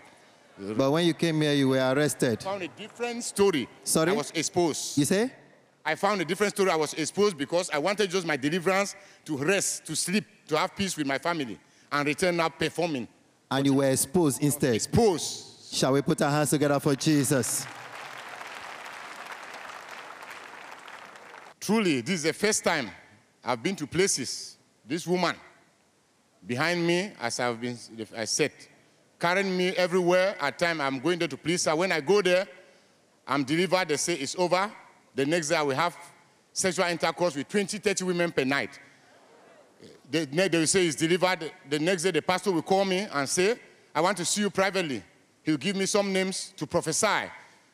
but 0.75 0.91
when 0.91 1.05
you 1.05 1.13
came 1.13 1.39
here, 1.41 1.53
you 1.53 1.69
were 1.69 1.93
arrested. 1.95 2.39
I 2.41 2.43
found 2.43 2.63
a 2.63 2.67
different 2.67 3.23
story. 3.23 3.69
Sorry? 3.83 4.11
I 4.11 4.13
was 4.13 4.31
exposed. 4.31 4.97
You 4.97 5.05
say? 5.05 5.31
I 5.85 5.95
found 5.95 6.21
a 6.21 6.25
different 6.25 6.53
story. 6.53 6.69
I 6.69 6.75
was 6.75 6.93
exposed 6.93 7.37
because 7.37 7.69
I 7.69 7.77
wanted 7.77 8.09
just 8.09 8.25
my 8.25 8.37
deliverance 8.37 8.95
to 9.25 9.37
rest, 9.37 9.85
to 9.85 9.95
sleep, 9.95 10.25
to 10.47 10.57
have 10.57 10.75
peace 10.75 10.95
with 10.95 11.05
my 11.05 11.17
family, 11.17 11.59
and 11.91 12.07
return 12.07 12.37
now 12.37 12.49
performing. 12.49 13.07
And 13.51 13.65
you 13.65 13.75
were 13.75 13.89
exposed 13.89 14.41
instead? 14.41 14.75
Exposed. 14.75 15.73
Shall 15.73 15.93
we 15.93 16.01
put 16.01 16.21
our 16.21 16.31
hands 16.31 16.51
together 16.51 16.79
for 16.79 16.95
Jesus? 16.95 17.65
Truly, 21.59 22.01
this 22.01 22.15
is 22.15 22.23
the 22.23 22.33
first 22.33 22.63
time 22.63 22.89
I've 23.43 23.61
been 23.61 23.75
to 23.77 23.87
places. 23.87 24.57
This 24.85 25.07
woman 25.07 25.35
behind 26.45 26.85
me, 26.85 27.11
as 27.19 27.39
I've 27.39 27.59
been, 27.59 27.77
I 28.15 28.25
said, 28.25 28.51
carrying 29.19 29.55
me 29.55 29.69
everywhere. 29.69 30.35
At 30.39 30.59
time 30.59 30.81
I'm 30.81 30.99
going 30.99 31.19
there 31.19 31.27
to 31.27 31.37
please 31.37 31.65
her. 31.65 31.75
When 31.75 31.91
I 31.91 32.01
go 32.01 32.21
there, 32.21 32.47
I'm 33.27 33.43
delivered. 33.43 33.87
They 33.87 33.97
say 33.97 34.15
it's 34.15 34.35
over. 34.35 34.71
The 35.15 35.25
next 35.25 35.49
day 35.49 35.61
will 35.61 35.75
have 35.75 35.95
sexual 36.51 36.85
intercourse 36.85 37.35
with 37.35 37.47
20, 37.47 37.77
30 37.77 38.03
women 38.03 38.31
per 38.31 38.43
night. 38.43 38.79
they 40.09 40.49
will 40.51 40.67
say 40.67 40.87
it's 40.87 40.95
delivered. 40.95 41.51
The 41.69 41.79
next 41.79 42.03
day, 42.03 42.11
the 42.11 42.21
pastor 42.21 42.51
will 42.51 42.61
call 42.61 42.85
me 42.85 43.07
and 43.11 43.27
say, 43.27 43.55
I 43.93 44.01
want 44.01 44.17
to 44.17 44.25
see 44.25 44.41
you 44.41 44.49
privately. 44.49 45.03
He'll 45.43 45.57
give 45.57 45.75
me 45.75 45.85
some 45.85 46.11
names 46.13 46.53
to 46.57 46.65
prophesy. 46.65 47.29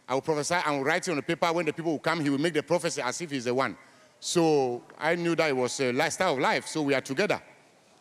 I 0.08 0.14
will 0.14 0.22
prophesy 0.22 0.56
and 0.66 0.78
will 0.78 0.84
write 0.84 1.08
it 1.08 1.12
on 1.12 1.18
the 1.18 1.24
paper. 1.24 1.52
When 1.54 1.66
the 1.66 1.74
people 1.74 1.92
will 1.92 2.00
come, 2.00 2.20
he 2.20 2.30
will 2.30 2.40
make 2.40 2.54
the 2.54 2.64
prophecy 2.64 3.02
as 3.02 3.22
if 3.22 3.30
he's 3.30 3.46
the 3.46 3.54
one. 3.54 3.78
So 4.20 4.84
I 4.98 5.16
knew 5.16 5.36
that 5.36 5.50
it 5.50 5.56
was 5.56 5.80
a 5.80 5.92
lifestyle 5.94 6.34
of 6.34 6.40
life. 6.40 6.68
So 6.68 6.82
we 6.82 6.94
are 6.94 7.02
together. 7.02 7.42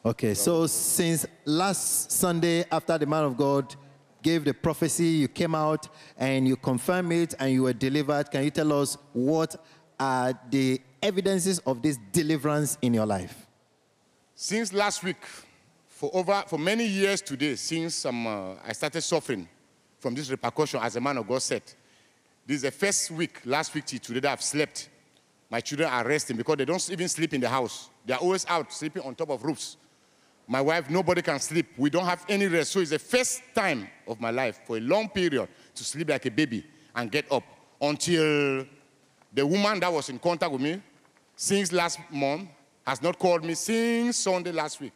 Okay, 0.05 0.33
so 0.35 0.67
since 0.67 1.27
last 1.45 2.11
Sunday, 2.11 2.65
after 2.73 2.97
the 2.97 3.07
man 3.07 3.25
of 3.25 3.37
God 3.37 3.75
gave 4.23 4.45
the 4.45 4.55
prophecy, 4.55 5.07
you 5.07 5.29
came 5.29 5.55
out 5.55 5.89
and 6.17 6.47
you 6.47 6.57
confirmed 6.57 7.13
it 7.13 7.35
and 7.39 7.53
you 7.53 7.63
were 7.63 7.73
delivered. 7.73 8.31
Can 8.31 8.45
you 8.45 8.51
tell 8.51 8.73
us 8.73 8.97
what 9.13 9.57
are 9.99 10.39
the 10.51 10.81
evidences 11.03 11.59
of 11.61 11.83
this 11.83 11.99
deliverance 12.13 12.79
in 12.83 12.95
your 12.95 13.07
life? 13.07 13.47
Since 14.35 14.73
last 14.73 15.03
week, 15.03 15.25
for 15.89 16.11
over 16.15 16.45
for 16.47 16.59
many 16.59 16.87
years 16.87 17.21
today, 17.21 17.57
since 17.57 18.07
um, 18.07 18.27
uh, 18.27 18.55
I 18.65 18.73
started 18.73 19.01
suffering 19.01 19.49
from 19.99 20.15
this 20.15 20.31
repercussion, 20.31 20.81
as 20.81 20.95
a 20.95 21.01
man 21.01 21.19
of 21.19 21.27
God 21.27 21.43
said, 21.43 21.63
this 22.47 22.57
is 22.57 22.63
the 22.63 22.71
first 22.71 23.11
week, 23.11 23.41
last 23.45 23.75
week 23.75 23.85
to 23.87 23.99
today, 23.99 24.21
that 24.21 24.33
I've 24.33 24.43
slept. 24.43 24.89
My 25.51 25.61
children 25.61 25.89
are 25.91 26.07
resting 26.07 26.37
because 26.37 26.57
they 26.57 26.65
don't 26.65 26.91
even 26.91 27.09
sleep 27.09 27.35
in 27.35 27.41
the 27.41 27.49
house. 27.49 27.91
They 28.07 28.15
are 28.15 28.21
always 28.21 28.47
out 28.47 28.73
sleeping 28.73 29.03
on 29.03 29.15
top 29.15 29.31
of 29.31 29.43
roofs. 29.43 29.77
My 30.51 30.63
wife, 30.63 30.89
nobody 30.89 31.21
can 31.21 31.39
sleep. 31.41 31.67
We 31.77 31.91
don't 31.91 32.07
have 32.07 32.25
any 32.27 32.47
rest. 32.47 32.73
So 32.73 32.81
it's 32.81 32.91
the 32.91 32.99
first 32.99 33.43
time 33.55 33.87
of 34.07 34.19
my 34.19 34.31
life 34.31 34.61
for 34.67 34.79
a 34.79 34.81
long 34.81 35.11
period 35.11 35.47
to 35.75 35.85
sleep 35.85 36.09
like 36.09 36.25
a 36.25 36.31
baby 36.31 36.65
and 36.95 37.11
get 37.13 37.31
up 37.31 37.45
until 37.81 38.65
the 39.33 39.47
woman 39.47 39.79
that 39.81 39.93
was 39.93 40.09
in 40.09 40.19
contact 40.19 40.51
with 40.51 40.63
me 40.63 40.83
since 41.37 41.71
last 41.71 42.01
month 42.11 42.49
has 42.87 43.03
not 43.03 43.19
called 43.19 43.45
me 43.45 43.53
since 43.55 44.17
Sunday 44.17 44.51
last 44.51 44.81
week. 44.81 44.95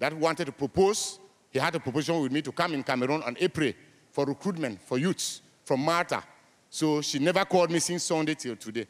That 0.00 0.12
wanted 0.12 0.46
to 0.46 0.52
propose. 0.52 1.20
He 1.50 1.60
had 1.60 1.72
a 1.76 1.80
proposition 1.80 2.20
with 2.20 2.32
me 2.32 2.42
to 2.42 2.50
come 2.50 2.74
in 2.74 2.82
Cameroon 2.82 3.22
on 3.22 3.36
April 3.38 3.72
for 4.10 4.24
recruitment 4.24 4.82
for 4.82 4.98
youths 4.98 5.42
from 5.64 5.80
Malta. 5.80 6.24
So 6.68 7.00
she 7.02 7.20
never 7.20 7.44
called 7.44 7.70
me 7.70 7.78
since 7.78 8.02
Sunday 8.02 8.34
till 8.34 8.56
today. 8.56 8.88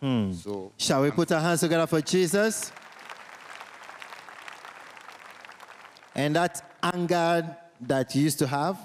Hmm. 0.00 0.32
So 0.32 0.72
Shall 0.78 1.02
we 1.02 1.10
put 1.10 1.30
our 1.30 1.40
hands 1.40 1.60
together 1.60 1.86
for 1.86 2.00
Jesus? 2.00 2.72
And 6.14 6.36
that 6.36 6.76
anger 6.82 7.56
that 7.80 8.14
you 8.14 8.22
used 8.22 8.38
to 8.38 8.46
have, 8.46 8.78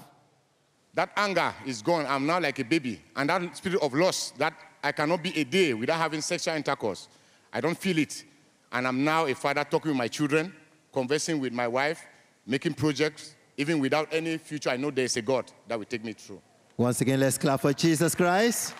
that 0.94 1.10
anger 1.16 1.54
is 1.64 1.82
gone. 1.82 2.06
I'm 2.06 2.26
now 2.26 2.40
like 2.40 2.58
a 2.58 2.64
baby. 2.64 3.00
And 3.14 3.30
that 3.30 3.56
spirit 3.56 3.80
of 3.80 3.94
loss 3.94 4.32
that 4.32 4.54
I 4.82 4.92
cannot 4.92 5.22
be 5.22 5.38
a 5.38 5.44
day 5.44 5.74
without 5.74 5.98
having 5.98 6.20
sexual 6.20 6.54
intercourse. 6.54 7.08
I 7.52 7.60
don't 7.60 7.78
feel 7.78 7.98
it. 7.98 8.24
And 8.72 8.86
I'm 8.86 9.04
now 9.04 9.26
a 9.26 9.34
father 9.34 9.64
talking 9.64 9.90
with 9.90 9.98
my 9.98 10.08
children, 10.08 10.52
conversing 10.92 11.40
with 11.40 11.52
my 11.52 11.68
wife, 11.68 12.04
making 12.46 12.74
projects. 12.74 13.34
Even 13.56 13.78
without 13.78 14.08
any 14.12 14.38
future, 14.38 14.70
I 14.70 14.76
know 14.76 14.90
there's 14.90 15.16
a 15.16 15.22
God 15.22 15.50
that 15.68 15.78
will 15.78 15.84
take 15.84 16.04
me 16.04 16.14
through. 16.14 16.40
once 16.76 17.00
again, 17.00 17.20
let's 17.20 17.36
clap 17.36 17.60
for 17.60 17.72
Jesus 17.72 18.14
Christ. 18.14 18.74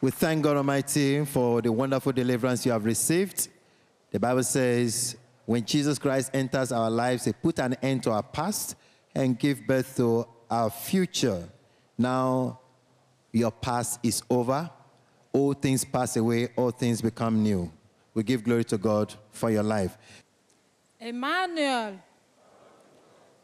We 0.00 0.10
thank 0.10 0.42
God 0.42 0.58
Almighty 0.58 1.24
for 1.24 1.62
the 1.62 1.72
wonderful 1.72 2.12
deliverance 2.12 2.66
you 2.66 2.72
have 2.72 2.84
received. 2.84 3.48
The 4.10 4.20
Bible 4.20 4.42
says, 4.42 5.16
when 5.46 5.64
Jesus 5.64 5.98
Christ 5.98 6.30
enters 6.32 6.72
our 6.72 6.90
lives, 6.90 7.24
He 7.24 7.32
put 7.32 7.58
an 7.58 7.74
end 7.82 8.02
to 8.04 8.10
our 8.12 8.22
past 8.22 8.76
and 9.14 9.38
give 9.38 9.66
birth 9.66 9.96
to 9.96 10.26
our 10.50 10.70
future. 10.70 11.48
Now, 11.98 12.60
your 13.32 13.50
past 13.50 14.00
is 14.02 14.22
over. 14.30 14.70
All 15.32 15.52
things 15.52 15.84
pass 15.84 16.16
away, 16.16 16.48
all 16.56 16.70
things 16.70 17.02
become 17.02 17.42
new. 17.42 17.70
We 18.14 18.22
give 18.22 18.44
glory 18.44 18.64
to 18.64 18.78
God 18.78 19.12
for 19.32 19.50
your 19.50 19.64
life. 19.64 19.98
Emmanuel. 21.00 22.00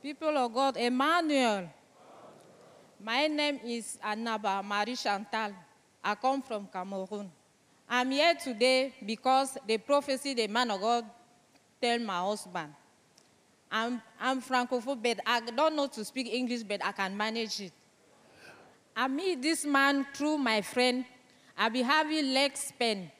People 0.01 0.39
of 0.39 0.55
God, 0.55 0.77
Emmanuel. 0.77 1.69
My 3.03 3.27
name 3.27 3.61
is 3.65 3.99
Anaba 4.05 4.65
Marie 4.65 4.95
Chantal. 4.97 5.53
I 6.03 6.15
come 6.15 6.41
from 6.43 6.69
Cameroon. 6.73 7.31
I'm 7.89 8.11
here 8.11 8.35
today 8.35 8.95
because 9.05 9.59
the 9.67 9.79
prophecy 9.79 10.33
the 10.33 10.47
man 10.47 10.71
of 10.71 10.81
God 10.81 11.05
tell 11.81 11.99
my 11.99 12.21
husband. 12.21 12.75
I'm, 13.71 14.03
I'm 14.21 14.43
francophone, 14.43 15.03
but 15.03 15.21
I 15.25 15.41
don't 15.41 15.77
know 15.77 15.87
to 15.87 16.05
speak 16.05 16.27
English, 16.33 16.65
but 16.65 16.85
I 16.85 16.93
can 16.93 17.17
manage 17.17 17.61
it. 17.61 17.73
I 18.97 19.07
meet 19.09 19.41
this 19.41 19.65
man 19.65 20.07
through 20.13 20.39
my 20.39 20.61
friend. 20.61 21.05
I 21.57 21.69
be 21.69 21.83
having 21.83 22.35
leg 22.35 22.53
pain, 22.79 23.11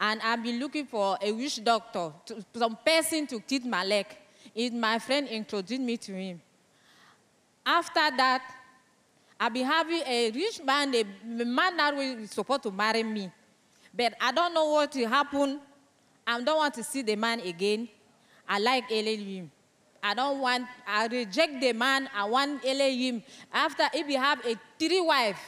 and 0.00 0.20
I 0.22 0.36
be 0.36 0.58
looking 0.58 0.86
for 0.86 1.16
a 1.22 1.30
witch 1.30 1.62
doctor, 1.62 2.12
to, 2.26 2.44
some 2.56 2.76
person 2.84 3.26
to 3.28 3.40
treat 3.40 3.64
my 3.64 3.84
leg. 3.84 4.06
It, 4.54 4.74
my 4.74 4.98
friend 4.98 5.28
introduced 5.28 5.80
me 5.80 5.96
to 5.98 6.12
him. 6.12 6.42
After 7.64 8.10
that, 8.16 8.42
I 9.38 9.48
be 9.48 9.60
having 9.60 10.02
a 10.06 10.30
rich 10.32 10.60
man, 10.64 10.94
a 10.94 11.04
man 11.44 11.76
that 11.76 11.94
was 11.94 12.30
supposed 12.30 12.64
to 12.64 12.70
marry 12.70 13.02
me. 13.02 13.30
But 13.94 14.14
I 14.20 14.32
don't 14.32 14.52
know 14.52 14.70
what 14.70 14.94
will 14.94 15.08
happen. 15.08 15.60
I 16.26 16.40
don't 16.40 16.56
want 16.56 16.74
to 16.74 16.84
see 16.84 17.02
the 17.02 17.16
man 17.16 17.40
again. 17.40 17.88
I 18.52 18.58
like 18.58 18.92
Elohim. 18.92 19.50
I 20.02 20.12
don't 20.12 20.38
want, 20.38 20.66
I 20.86 21.06
reject 21.06 21.58
the 21.58 21.72
man. 21.72 22.06
I 22.14 22.26
want 22.26 22.62
Elohim. 22.62 23.22
After, 23.50 23.84
if 23.94 24.06
you 24.06 24.18
have 24.18 24.44
a 24.44 24.54
three 24.78 25.00
wife, 25.00 25.40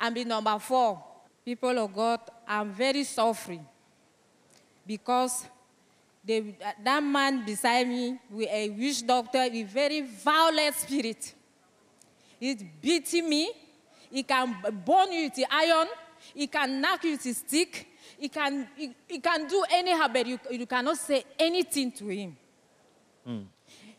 I'm 0.00 0.14
the 0.14 0.24
number 0.24 0.56
four. 0.60 1.02
People 1.44 1.76
of 1.80 1.92
God, 1.92 2.20
I'm 2.46 2.70
very 2.70 3.02
suffering 3.02 3.66
because 4.86 5.46
the, 6.24 6.54
that 6.84 7.02
man 7.02 7.44
beside 7.44 7.88
me 7.88 8.20
with 8.30 8.48
a 8.48 8.70
witch 8.70 9.04
doctor 9.04 9.48
with 9.50 9.66
very 9.70 10.02
violent 10.02 10.76
spirit. 10.76 11.34
He's 12.38 12.62
beating 12.80 13.28
me. 13.28 13.50
He 14.12 14.22
can 14.22 14.54
burn 14.86 15.10
you 15.10 15.24
with 15.24 15.34
the 15.34 15.46
iron. 15.50 15.88
He 16.32 16.46
can 16.46 16.80
knock 16.80 17.02
you 17.02 17.12
with 17.12 17.26
a 17.26 17.34
stick. 17.34 17.88
He 18.16 18.28
can, 18.28 18.68
he, 18.76 18.94
he 19.08 19.18
can 19.18 19.48
do 19.48 19.64
anyhow, 19.72 20.06
but 20.06 20.24
you, 20.24 20.38
you 20.52 20.66
cannot 20.66 20.98
say 20.98 21.24
anything 21.36 21.90
to 21.90 22.06
him. 22.06 22.36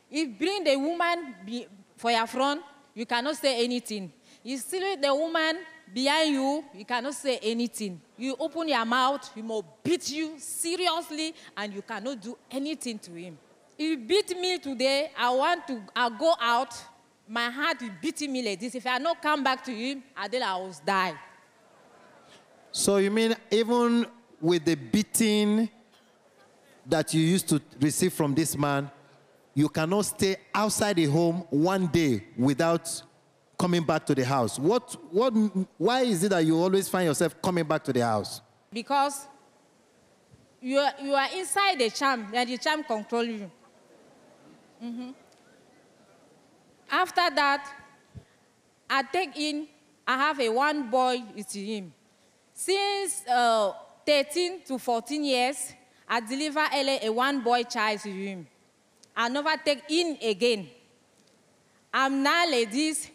He 0.09 0.25
bring 0.25 0.63
the 0.63 0.75
woman 0.77 1.35
be, 1.45 1.67
for 1.97 2.11
your 2.11 2.27
front, 2.27 2.61
you 2.93 3.05
cannot 3.05 3.35
say 3.35 3.63
anything. 3.63 4.11
You 4.43 4.57
still 4.57 4.95
the 4.97 5.13
woman 5.13 5.57
behind 5.93 6.33
you, 6.33 6.63
you 6.73 6.85
cannot 6.85 7.13
say 7.13 7.39
anything. 7.41 7.99
You 8.17 8.35
open 8.39 8.67
your 8.67 8.85
mouth, 8.85 9.29
he 9.33 9.41
will 9.41 9.65
beat 9.83 10.09
you 10.11 10.35
seriously, 10.37 11.33
and 11.57 11.73
you 11.73 11.81
cannot 11.81 12.21
do 12.21 12.37
anything 12.49 12.99
to 12.99 13.11
him. 13.11 13.37
If 13.77 13.89
he 13.89 13.95
beat 13.95 14.39
me 14.39 14.57
today, 14.59 15.11
I 15.17 15.31
want 15.31 15.67
to 15.67 15.81
I 15.95 16.09
go 16.09 16.35
out, 16.39 16.73
my 17.27 17.49
heart 17.49 17.81
is 17.81 17.89
beating 18.01 18.31
me 18.31 18.47
like 18.47 18.59
this. 18.59 18.75
If 18.75 18.85
I 18.85 18.97
not 18.99 19.21
come 19.21 19.43
back 19.43 19.63
to 19.65 19.71
him, 19.71 20.03
I 20.15 20.27
think 20.27 20.43
I 20.43 20.55
will 20.55 20.75
die. 20.85 21.15
So 22.71 22.97
you 22.97 23.09
mean 23.09 23.35
even 23.49 24.05
with 24.39 24.65
the 24.65 24.75
beating 24.75 25.69
that 26.85 27.13
you 27.13 27.21
used 27.21 27.49
to 27.49 27.61
receive 27.79 28.13
from 28.13 28.35
this 28.35 28.55
man, 28.57 28.91
you 29.55 29.69
cannot 29.69 30.01
stay 30.05 30.35
outside 30.53 30.97
the 30.97 31.05
home 31.05 31.45
one 31.49 31.87
day 31.87 32.23
without 32.37 33.01
coming 33.57 33.81
back 33.83 34.05
to 34.05 34.13
the 34.13 34.23
house. 34.25 34.59
What, 34.59 34.95
what, 35.11 35.31
why 35.77 36.01
is 36.01 36.23
it 36.25 36.29
that 36.29 36.45
you 36.45 36.59
always 36.59 36.89
find 36.89 37.05
yourself 37.07 37.41
coming 37.41 37.63
back 37.65 37.83
to 37.85 37.93
the 37.93 38.01
house? 38.05 38.41
because 38.73 39.27
you 40.61 40.77
are, 40.77 40.91
you 41.01 41.13
are 41.13 41.27
inside 41.37 41.79
the 41.79 41.89
charm 41.89 42.27
and 42.33 42.49
the 42.49 42.57
charm 42.57 42.83
control 42.83 43.23
you 43.23 43.49
Mhm. 44.83 45.13
after 46.91 47.29
that 47.33 47.65
i 48.89 49.01
take 49.03 49.37
in 49.37 49.67
i 50.05 50.17
have 50.17 50.37
a 50.41 50.49
one 50.49 50.89
boy 50.89 51.23
with 51.35 51.49
him 51.53 51.93
since 52.53 53.25
uh, 53.27 53.71
13 54.05 54.61
to 54.65 54.77
14 54.77 55.23
years 55.23 55.73
i 56.09 56.19
deliver 56.19 56.67
a 56.73 57.09
one 57.09 57.41
boy 57.41 57.63
child 57.63 57.99
to 58.01 58.09
him 58.09 58.45
i 59.15 59.29
never 59.29 59.55
take 59.63 59.83
in 59.89 60.17
again 60.21 60.67
i'm 61.93 62.21
now 62.21 62.45
this 62.49 63.09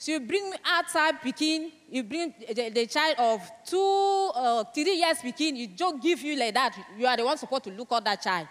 so 0.00 0.12
you 0.12 0.20
bring 0.20 0.48
me 0.50 0.56
outside 0.64 1.20
pikin, 1.20 1.72
you 1.90 2.04
bring 2.04 2.32
the, 2.54 2.70
the 2.70 2.86
child 2.86 3.16
of 3.18 3.50
two, 3.66 4.30
uh, 4.32 4.62
three 4.72 4.94
years 4.94 5.18
pikin, 5.18 5.56
you 5.56 5.66
just 5.66 6.00
give 6.00 6.22
you 6.22 6.38
like 6.38 6.54
that. 6.54 6.78
You 6.96 7.04
are 7.08 7.16
the 7.16 7.24
one 7.24 7.36
supposed 7.36 7.64
to 7.64 7.70
look 7.72 7.90
at 7.90 8.04
that 8.04 8.22
child. 8.22 8.46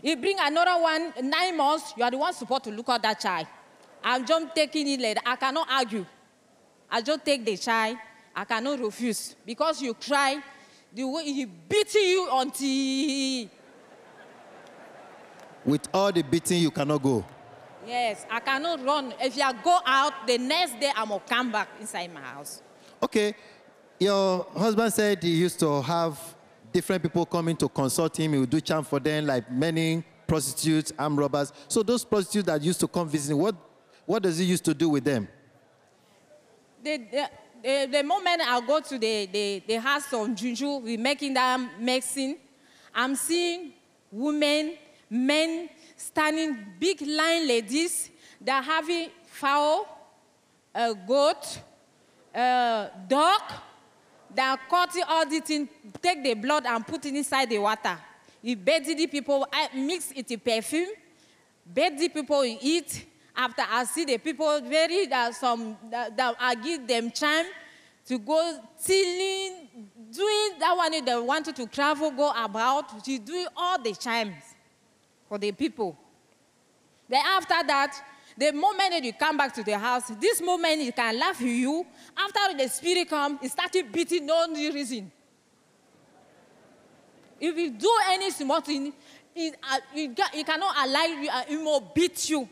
You 0.00 0.16
bring 0.16 0.36
another 0.38 0.80
one, 0.80 1.12
nine 1.20 1.56
months, 1.56 1.92
you 1.96 2.04
are 2.04 2.12
the 2.12 2.16
one 2.16 2.32
supposed 2.32 2.62
to 2.64 2.70
look 2.70 2.88
at 2.90 3.02
that 3.02 3.18
child. 3.18 3.48
I'm 4.04 4.24
just 4.24 4.54
taking 4.54 4.86
it 4.86 5.00
like 5.00 5.16
that. 5.16 5.24
I 5.26 5.34
cannot 5.34 5.66
argue. 5.68 6.06
I 6.88 7.02
just 7.02 7.24
take 7.24 7.44
the 7.44 7.56
child. 7.56 7.96
I 8.34 8.44
cannot 8.44 8.78
refuse. 8.78 9.34
Because 9.44 9.82
you 9.82 9.94
cry, 9.94 10.40
the 10.94 11.02
way 11.04 11.24
he 11.24 11.44
beat 11.44 11.92
you 11.94 12.28
until, 12.30 13.48
With 15.64 15.88
all 15.94 16.10
the 16.12 16.22
beating, 16.22 16.60
you 16.60 16.70
cannot 16.70 17.02
go. 17.02 17.24
yes, 17.86 18.26
I 18.30 18.40
cannot 18.40 18.84
run. 18.84 19.14
If 19.20 19.38
I 19.38 19.52
go 19.62 19.78
out, 19.86 20.26
the 20.26 20.38
next 20.38 20.78
day 20.80 20.92
going 20.96 21.20
to 21.20 21.26
come 21.26 21.52
back 21.52 21.68
inside 21.80 22.12
my 22.12 22.20
house. 22.20 22.62
Okay, 23.02 23.34
your 23.98 24.46
husband 24.56 24.92
said 24.92 25.22
he 25.22 25.30
used 25.30 25.60
to 25.60 25.80
have 25.82 26.18
different 26.72 27.02
people 27.02 27.26
coming 27.26 27.56
to 27.56 27.68
consult 27.68 28.16
him. 28.18 28.32
He 28.32 28.38
will 28.38 28.46
do 28.46 28.60
charm 28.60 28.84
for 28.84 28.98
them, 28.98 29.26
like 29.26 29.50
many 29.50 30.04
prostitutes, 30.26 30.92
armed 30.98 31.18
robbers. 31.18 31.52
So 31.68 31.82
those 31.82 32.04
prostitutes 32.04 32.46
that 32.46 32.62
used 32.62 32.80
to 32.80 32.88
come 32.88 33.08
visit, 33.08 33.36
what, 33.36 33.54
what 34.06 34.22
does 34.22 34.38
he 34.38 34.44
used 34.44 34.64
to 34.64 34.74
do 34.74 34.88
with 34.88 35.04
them? 35.04 35.28
The, 36.82 36.96
the, 36.96 37.30
the, 37.62 37.88
the 37.92 38.02
moment 38.02 38.40
I 38.44 38.60
go 38.66 38.80
to 38.80 38.98
the, 38.98 39.26
the, 39.26 39.62
the 39.66 39.74
house 39.80 40.12
of 40.12 40.34
Juju, 40.34 40.78
we 40.78 40.96
making 40.96 41.34
that 41.34 41.60
medicine, 41.78 42.38
I'm 42.94 43.14
seeing 43.14 43.72
women, 44.10 44.76
men 45.12 45.68
standing, 45.94 46.56
big 46.80 47.02
line 47.02 47.46
ladies, 47.46 48.10
they're 48.40 48.62
having 48.62 49.10
fowl, 49.26 49.86
a 50.74 50.94
goat, 50.94 51.60
a 52.34 52.88
dog, 53.06 53.42
they're 54.34 54.56
cutting 54.70 55.04
all 55.06 55.28
the 55.28 55.40
thing, 55.40 55.68
take 56.00 56.24
the 56.24 56.32
blood 56.32 56.64
and 56.64 56.86
put 56.86 57.04
it 57.04 57.14
inside 57.14 57.50
the 57.50 57.58
water. 57.58 57.98
You 58.40 58.56
bathe 58.56 58.86
the 58.86 59.06
people, 59.06 59.46
I 59.52 59.68
mix 59.76 60.12
it 60.12 60.26
with 60.30 60.42
perfume, 60.42 60.88
bathe 61.72 61.98
the 61.98 62.08
people 62.08 62.44
you 62.44 62.56
eat. 62.60 63.06
After 63.34 63.62
I 63.66 63.84
see 63.84 64.04
the 64.04 64.18
people 64.18 64.60
very 64.60 65.06
that 65.06 65.34
some 65.34 65.76
that, 65.90 66.14
that 66.18 66.36
I 66.38 66.54
give 66.54 66.86
them 66.86 67.10
time 67.10 67.46
to 68.06 68.18
go 68.18 68.60
stealing, 68.78 69.68
doing 70.10 70.58
that 70.58 70.74
one 70.76 71.04
they 71.04 71.18
wanted 71.18 71.56
to 71.56 71.66
travel, 71.66 72.10
go 72.10 72.30
about. 72.36 73.02
to 73.04 73.18
do 73.18 73.46
all 73.56 73.80
the 73.80 73.92
times 73.92 74.51
for 75.32 75.38
the 75.38 75.50
people. 75.50 75.96
Then 77.08 77.22
after 77.24 77.66
that, 77.66 77.96
the 78.36 78.52
moment 78.52 79.02
you 79.02 79.14
come 79.14 79.38
back 79.38 79.54
to 79.54 79.62
the 79.62 79.78
house, 79.78 80.08
this 80.20 80.42
moment 80.42 80.82
it 80.82 80.94
can 80.94 81.18
laugh 81.18 81.40
at 81.40 81.46
you. 81.46 81.86
After 82.14 82.54
the 82.54 82.68
spirit 82.68 83.08
come, 83.08 83.38
it 83.42 83.50
started 83.50 83.90
beating 83.90 84.26
no 84.26 84.46
reason. 84.52 85.10
If 87.40 87.56
you 87.56 87.70
do 87.70 87.90
any 88.08 88.30
small 88.30 88.60
thing, 88.60 88.92
it, 89.34 89.56
uh, 89.62 89.78
it, 89.94 90.20
it 90.34 90.44
cannot 90.44 90.76
allow 90.86 91.04
you, 91.04 91.30
uh, 91.30 91.44
it 91.48 91.56
will 91.56 91.80
beat 91.94 92.28
you. 92.28 92.46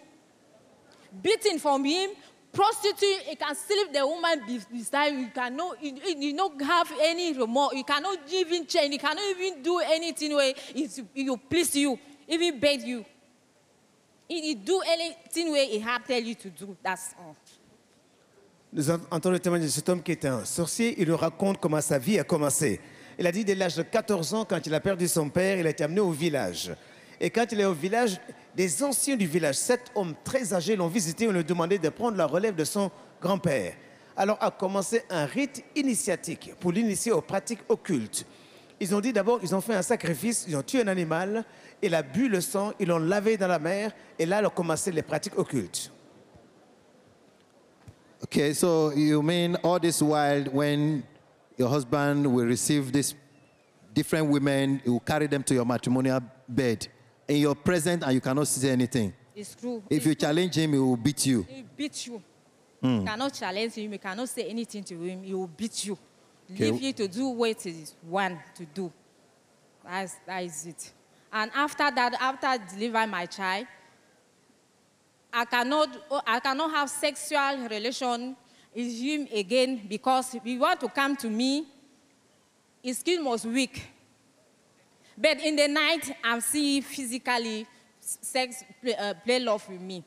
Beating 1.23 1.59
from 1.59 1.85
him, 1.85 2.13
prostitute, 2.51 3.29
it 3.29 3.39
can 3.39 3.55
sleep 3.57 3.93
the 3.93 4.07
woman 4.07 4.41
beside 4.73 5.13
you. 5.13 5.19
You 5.19 5.31
cannot, 5.35 5.85
you, 5.85 5.99
you 6.19 6.35
don't 6.35 6.59
have 6.63 6.91
any 6.99 7.35
remorse. 7.35 7.75
You 7.75 7.85
cannot 7.85 8.21
even 8.33 8.67
change. 8.67 8.95
You 8.95 8.99
cannot 8.99 9.25
even 9.37 9.63
do 9.63 9.81
anything 9.81 10.35
where 10.35 10.55
it, 10.75 11.01
you 11.15 11.37
please 11.37 11.77
you, 11.77 11.99
beg 12.61 12.87
you. 12.87 13.05
If 14.29 14.65
do 14.65 14.81
anything 14.83 15.83
have 15.83 16.07
tell 16.07 16.23
you 16.23 16.35
to 16.37 16.51
do, 16.51 16.77
that's. 16.83 17.15
Nous 18.73 18.89
entendons 18.89 19.33
le 19.33 19.41
témoignage 19.41 19.69
de 19.69 19.73
cet 19.73 19.89
homme 19.89 20.01
qui 20.01 20.13
est 20.13 20.25
un 20.25 20.45
sorcier. 20.45 20.95
Il 20.99 21.09
nous 21.09 21.17
raconte 21.17 21.59
comment 21.59 21.81
sa 21.81 21.99
vie 21.99 22.21
a 22.21 22.25
commencé. 22.25 22.81
Il 23.19 23.27
a 23.27 23.33
dit 23.33 23.45
dès 23.45 23.57
l'âge 23.57 23.75
de 23.75 23.83
14 23.83 24.35
ans, 24.35 24.45
quand 24.45 24.65
il 24.65 24.73
a 24.73 24.79
perdu 24.79 25.09
son 25.09 25.29
père, 25.29 25.59
il 25.59 25.67
a 25.67 25.71
été 25.71 25.83
amené 25.83 26.01
au 26.01 26.13
village. 26.13 26.71
Et 27.21 27.31
quand 27.31 27.47
il 27.51 27.61
est 27.61 27.65
au 27.65 27.75
village, 27.75 28.21
des 28.55 28.83
anciens 28.85 29.17
du 29.17 29.27
village, 29.27 29.57
sept 29.57 29.91
hommes 29.97 30.15
très 30.23 30.55
âgés, 30.55 30.77
l'ont 30.77 30.87
visité 30.87 31.25
et 31.25 31.33
lui 31.33 31.45
demandé 31.45 31.79
de 31.79 31.89
prendre 31.89 32.17
la 32.17 32.27
relève 32.27 32.55
de 32.55 32.65
son 32.65 32.93
grand-père. 33.21 33.75
Alors 34.17 34.39
a 34.41 34.51
commencé 34.53 35.03
un 35.11 35.27
rite 35.27 35.65
initiatique 35.75 36.53
pour 36.61 36.71
l'initier 36.71 37.11
aux 37.11 37.21
pratiques 37.21 37.61
occultes. 37.69 38.25
Ils 38.79 38.95
ont 38.95 39.01
dit 39.01 39.13
d'abord, 39.13 39.41
ils 39.43 39.55
ont 39.55 39.61
fait 39.61 39.75
un 39.75 39.83
sacrifice, 39.83 40.47
ils 40.49 40.57
ont 40.57 40.63
tué 40.63 40.81
un 40.81 40.89
animal, 40.89 41.45
il 41.83 41.95
a 41.95 42.03
bu 42.03 42.29
le 42.29 42.41
sang, 42.41 42.73
ils 42.79 42.87
l'ont 42.89 42.99
lavé 42.99 43.37
dans 43.37 43.49
la 43.49 43.59
mer, 43.59 43.93
et 44.19 44.27
là, 44.27 44.41
ils 44.41 44.47
ont 44.47 44.51
commencé 44.51 44.91
les 44.93 45.03
pratiques 45.03 45.39
occultes. 45.39 45.91
Okay, 48.23 48.53
so 48.53 48.93
you 48.93 49.23
mean 49.23 49.57
all 49.65 49.79
this 49.81 50.03
while 50.03 50.45
when 50.53 51.03
your 51.57 51.69
husband 51.71 52.27
will 52.27 52.45
receive 52.47 52.93
these 52.93 53.15
different 53.95 54.29
women, 54.29 54.81
you 54.85 54.93
will 54.93 55.01
carry 55.01 55.27
them 55.27 55.43
to 55.43 55.55
your 55.55 55.65
matrimonial 55.65 56.21
bed 56.47 56.87
in 57.27 57.37
your 57.39 57.55
present 57.55 58.03
and 58.05 58.13
you 58.13 58.21
cannot 58.21 58.47
say 58.47 58.71
anything? 58.71 59.13
It's 59.35 59.55
true. 59.55 59.83
If 59.89 59.99
It's 59.99 60.07
you 60.07 60.15
true. 60.15 60.21
challenge 60.29 60.55
him, 60.57 60.73
he 60.73 60.79
will 60.79 60.97
beat 60.99 61.25
you. 61.27 61.47
He 61.49 61.63
beat 61.77 62.07
you. 62.07 62.23
You 62.83 63.05
cannot 63.05 63.33
challenge 63.33 63.75
him. 63.75 63.93
You 63.93 63.99
cannot 63.99 64.29
say 64.29 64.45
anything 64.49 64.85
to 64.85 64.95
him. 65.03 65.23
He 65.23 65.35
will 65.35 65.47
beat 65.49 65.85
you. 65.87 65.97
Leave 66.49 66.81
you 66.83 66.93
to 66.95 67.09
do 67.09 67.29
what 67.29 67.61
he 67.63 67.85
want 68.07 68.39
to 68.57 68.65
do. 68.67 68.93
That's, 69.85 70.15
that 70.27 70.45
is 70.45 70.67
it. 70.67 70.93
And 71.33 71.51
after 71.55 71.91
that, 71.91 72.15
after 72.21 72.65
delivering 72.75 73.11
my 73.11 73.27
child, 73.27 73.67
I 75.33 75.45
cannot, 75.45 75.97
I 76.27 76.41
cannot 76.41 76.71
have 76.73 76.91
sexual 76.91 77.69
relation 77.69 78.37
with 78.75 79.01
him 79.01 79.29
again 79.33 79.83
because 79.89 80.37
he 80.45 80.59
want 80.59 80.81
to 80.81 80.89
come 80.89 81.17
to 81.17 81.31
me, 81.31 81.67
his 82.83 82.99
skin 82.99 83.25
was 83.25 83.45
weak. 83.45 83.83
But 85.17 85.39
in 85.41 85.55
the 85.55 85.69
night, 85.69 86.17
I'm 86.25 86.41
seeing 86.41 86.83
physically 86.83 87.67
sex 88.01 88.65
play, 88.83 88.95
uh, 88.97 89.15
play 89.25 89.39
love 89.39 89.69
with 89.69 89.81
me 89.81 90.03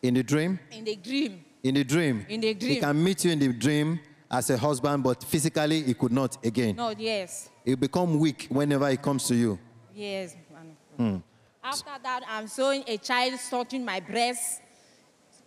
In 0.00 0.14
the 0.14 0.22
dream? 0.22 0.58
in 0.70 0.84
the 0.84 0.96
dream. 0.96 1.44
In 1.62 1.74
the 1.74 1.84
dream. 1.84 2.24
In 2.28 2.40
the 2.40 2.54
dream. 2.54 2.74
He 2.74 2.80
can 2.80 3.02
meet 3.04 3.24
you 3.24 3.32
in 3.32 3.38
the 3.38 3.52
dream 3.52 3.98
as 4.30 4.48
a 4.50 4.56
husband, 4.56 5.02
but 5.02 5.22
physically 5.24 5.82
he 5.82 5.94
could 5.94 6.12
not 6.12 6.42
again. 6.44 6.76
No, 6.76 6.90
yes, 6.96 7.50
He'll 7.64 7.76
become 7.76 8.18
weak 8.18 8.46
whenever 8.50 8.88
he 8.90 8.96
comes 8.96 9.26
to 9.28 9.34
you. 9.34 9.58
yes. 9.94 10.36
Man. 10.98 11.22
After 11.62 11.90
that, 12.02 12.22
I'm 12.28 12.46
showing 12.46 12.84
a 12.86 12.98
child 12.98 13.40
sucking 13.40 13.84
my 13.84 14.00
breast, 14.00 14.60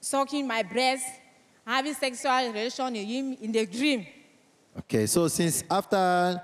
sucking 0.02 0.48
my 0.48 0.64
breast, 0.64 1.06
having 1.66 1.94
sexual 1.94 2.52
relation 2.52 2.94
with 2.94 3.06
him 3.06 3.38
in 3.40 3.52
the 3.52 3.66
dream. 3.66 4.08
Okay, 4.80 5.06
so 5.06 5.28
since 5.28 5.64
after 5.70 6.42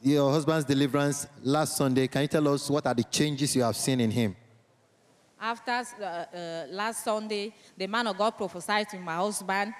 your 0.00 0.30
husband's 0.30 0.64
deliverance 0.64 1.26
last 1.42 1.76
Sunday, 1.76 2.06
can 2.06 2.22
you 2.22 2.28
tell 2.28 2.48
us 2.48 2.70
what 2.70 2.86
are 2.86 2.94
the 2.94 3.04
changes 3.04 3.54
you 3.54 3.62
have 3.62 3.76
seen 3.76 4.00
in 4.00 4.10
him? 4.10 4.36
After 5.40 5.84
uh, 6.00 6.04
uh, 6.04 6.66
last 6.70 7.04
Sunday, 7.04 7.54
the 7.76 7.86
man 7.86 8.06
of 8.06 8.16
God 8.16 8.30
prophesied 8.32 8.88
to 8.90 8.98
my 8.98 9.16
husband. 9.16 9.72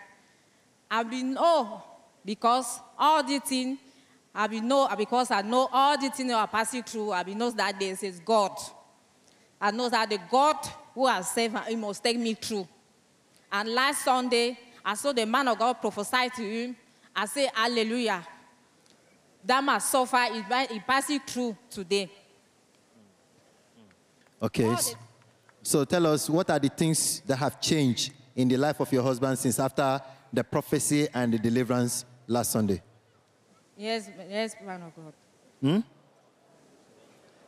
I've 0.91 1.11
been 1.11 1.37
oh 1.39 1.83
because 2.25 2.81
all 2.99 3.23
the 3.23 3.39
things 3.41 3.79
I've 4.35 4.51
been 4.51 4.69
know 4.69 4.89
because 4.97 5.31
I 5.31 5.43
know 5.43 5.69
all 5.73 5.97
the 5.99 6.11
things 6.11 6.31
that 6.31 6.39
are 6.39 6.47
passing 6.47 6.83
through. 6.83 7.13
I've 7.13 7.27
been 7.27 7.39
knows 7.39 7.55
that 7.55 7.79
there 7.79 7.97
is 8.01 8.21
God. 8.25 8.53
I 9.61 9.71
know 9.71 9.89
that 9.89 10.09
the 10.09 10.19
God 10.31 10.57
who 10.95 11.07
has 11.07 11.31
saved 11.31 11.55
me, 11.55 11.77
must 11.77 12.03
take 12.03 12.19
me 12.19 12.35
through. 12.35 12.69
And 13.51 13.69
last 13.71 14.05
Sunday, 14.05 14.59
I 14.85 14.95
saw 14.95 15.13
the 15.13 15.27
man 15.27 15.49
of 15.49 15.59
God 15.59 15.75
prophesy 15.75 16.29
to 16.37 16.43
him. 16.43 16.77
I 17.15 17.27
say, 17.27 17.51
Hallelujah. 17.53 18.27
That 19.45 19.65
must 19.65 19.91
suffer, 19.91 20.25
he 20.71 20.81
passing 20.81 21.21
through 21.21 21.57
today. 21.71 22.11
Okay, 24.43 24.73
so 25.63 25.85
tell 25.85 26.07
us 26.07 26.31
what 26.31 26.49
are 26.51 26.59
the 26.59 26.69
things 26.69 27.21
that 27.27 27.37
have 27.37 27.61
changed 27.61 28.13
in 28.37 28.47
the 28.47 28.57
life 28.57 28.79
of 28.79 28.93
your 28.93 29.03
husband 29.03 29.37
since 29.39 29.59
after 29.59 30.01
the 30.33 30.45
prophecy 30.45 31.09
and 31.13 31.33
the 31.33 31.39
deliverance 31.39 32.05
last 32.27 32.53
Sunday? 32.53 32.81
Yes, 33.79 34.11
yes, 34.29 34.57
man 34.67 34.83
of 34.83 34.93
God. 34.97 35.85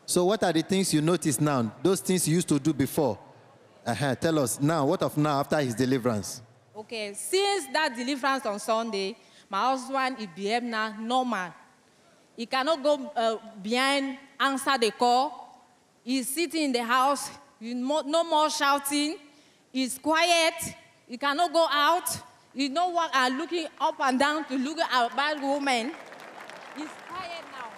So, 0.07 0.25
what 0.25 0.43
are 0.45 0.53
the 0.53 0.63
things 0.63 0.95
you 0.95 1.01
notice 1.01 1.41
now? 1.41 1.73
Those 1.83 2.01
things 2.01 2.27
you 2.29 2.37
used 2.37 2.49
to 2.49 2.61
do 2.61 2.73
before. 2.73 3.19
Uh-huh. 3.85 4.15
Tell 4.15 4.39
us 4.39 4.61
now, 4.61 4.87
what 4.87 5.03
of 5.03 5.17
now 5.17 5.41
after 5.41 5.59
his 5.59 5.75
deliverance? 5.75 6.41
Okay, 6.77 7.15
since 7.15 7.67
that 7.73 7.97
deliverance 7.97 8.47
on 8.47 8.61
Sunday, 8.61 9.17
my 9.49 9.61
husband 9.71 10.19
is 10.21 10.29
behave 10.35 10.63
now 10.63 10.95
normal. 11.01 11.53
He 12.37 12.47
cannot 12.47 12.81
go 12.81 13.11
uh, 13.17 13.37
behind, 13.61 14.17
answer 14.39 14.79
the 14.79 14.93
call. 14.93 15.65
He's 16.05 16.29
sitting 16.29 16.63
in 16.63 16.73
the 16.73 16.85
house, 16.85 17.29
no 17.61 18.25
more 18.25 18.51
shouting. 18.51 19.17
He's 19.73 19.99
quiet. 19.99 20.55
He 21.09 21.19
cannot 21.19 21.53
go 21.53 21.67
out. 21.69 22.09
He 22.55 22.69
no 22.69 22.91
walk 22.91 23.11
and 23.15 23.37
looking 23.37 23.67
up 23.81 23.97
and 24.01 24.19
down 24.19 24.45
to 24.45 24.57
look 24.57 24.79
at 24.79 25.17
bad 25.17 25.43
woman. 25.43 25.93
Quiet 27.11 27.45
now. 27.53 27.71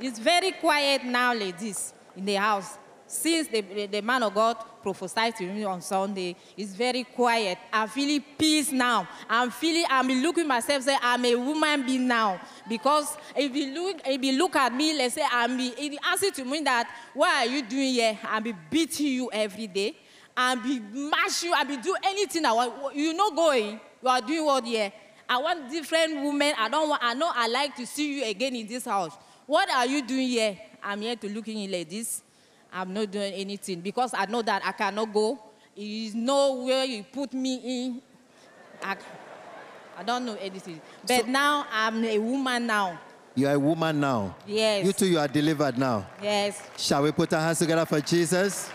It's 0.00 0.18
very 0.18 0.52
quiet 0.52 1.04
now, 1.04 1.32
ladies, 1.34 1.94
in 2.16 2.24
the 2.26 2.34
house. 2.34 2.76
Since 3.06 3.48
the, 3.48 3.86
the, 3.86 4.00
man 4.02 4.22
of 4.22 4.34
God 4.34 4.56
prophesied 4.82 5.34
to 5.36 5.44
me 5.44 5.64
on 5.64 5.82
Sunday, 5.82 6.36
it's 6.56 6.74
very 6.74 7.02
quiet. 7.02 7.58
I'm 7.72 7.88
feeling 7.88 8.24
peace 8.38 8.70
now. 8.70 9.08
I'm 9.28 9.50
feeling, 9.50 9.84
I'm 9.90 10.06
looking 10.06 10.46
myself, 10.46 10.84
say, 10.84 10.96
I'm 11.02 11.24
a 11.24 11.34
woman 11.34 11.84
being 11.84 12.06
now. 12.06 12.40
Because 12.68 13.16
if 13.34 13.52
you 13.56 13.74
look, 13.74 14.00
if 14.06 14.22
you 14.22 14.38
look 14.38 14.54
at 14.54 14.72
me, 14.72 14.96
let's 14.96 15.16
say, 15.16 15.24
I'm 15.28 15.58
if 15.58 15.76
you 15.80 15.98
answer 16.08 16.30
to 16.30 16.44
me 16.44 16.60
that, 16.60 16.88
what 17.12 17.28
are 17.30 17.46
you 17.46 17.62
doing 17.62 17.94
here? 17.94 18.16
I'll 18.22 18.40
be 18.40 18.54
beating 18.70 19.08
you 19.08 19.30
every 19.32 19.66
day. 19.66 19.96
I'll 20.36 20.54
be 20.54 20.78
mash 20.78 21.42
you, 21.42 21.52
I'll 21.52 21.64
be 21.64 21.78
do 21.78 21.96
anything 22.04 22.46
I 22.46 22.52
want. 22.52 22.94
You're 22.94 23.12
not 23.12 23.34
going. 23.34 23.80
You 24.02 24.08
are 24.08 24.20
doing 24.20 24.44
what 24.44 24.64
here? 24.64 24.92
I 25.30 25.38
want 25.38 25.70
different 25.70 26.16
women. 26.24 26.54
I 26.58 26.68
don't 26.68 26.88
want, 26.88 27.00
I 27.04 27.14
know 27.14 27.30
I 27.32 27.46
like 27.46 27.76
to 27.76 27.86
see 27.86 28.16
you 28.18 28.24
again 28.24 28.56
in 28.56 28.66
this 28.66 28.84
house. 28.84 29.16
What 29.46 29.70
are 29.70 29.86
you 29.86 30.02
doing 30.02 30.26
here? 30.26 30.58
I'm 30.82 31.00
here 31.00 31.14
to 31.14 31.28
look 31.28 31.46
in 31.46 31.70
like 31.70 31.88
this. 31.88 32.24
I'm 32.72 32.92
not 32.92 33.12
doing 33.12 33.32
anything 33.34 33.80
because 33.80 34.12
I 34.12 34.26
know 34.26 34.42
that 34.42 34.62
I 34.66 34.72
cannot 34.72 35.12
go. 35.12 35.38
There 35.76 35.86
is 35.86 36.16
nowhere 36.16 36.82
you 36.84 37.04
put 37.04 37.32
me 37.32 37.60
in. 37.64 38.02
I, 38.82 38.96
I 39.96 40.02
don't 40.02 40.24
know 40.24 40.36
anything. 40.40 40.80
But 41.06 41.28
now 41.28 41.64
I'm 41.70 42.04
a 42.04 42.18
woman 42.18 42.66
now. 42.66 42.98
You 43.36 43.46
are 43.46 43.54
a 43.54 43.58
woman 43.58 44.00
now. 44.00 44.34
Yes. 44.48 44.84
You 44.84 44.92
too, 44.92 45.06
you 45.06 45.18
are 45.20 45.28
delivered 45.28 45.78
now. 45.78 46.06
Yes. 46.20 46.60
Shall 46.76 47.04
we 47.04 47.12
put 47.12 47.32
our 47.32 47.40
hands 47.40 47.60
together 47.60 47.86
for 47.86 48.00
Jesus? 48.00 48.68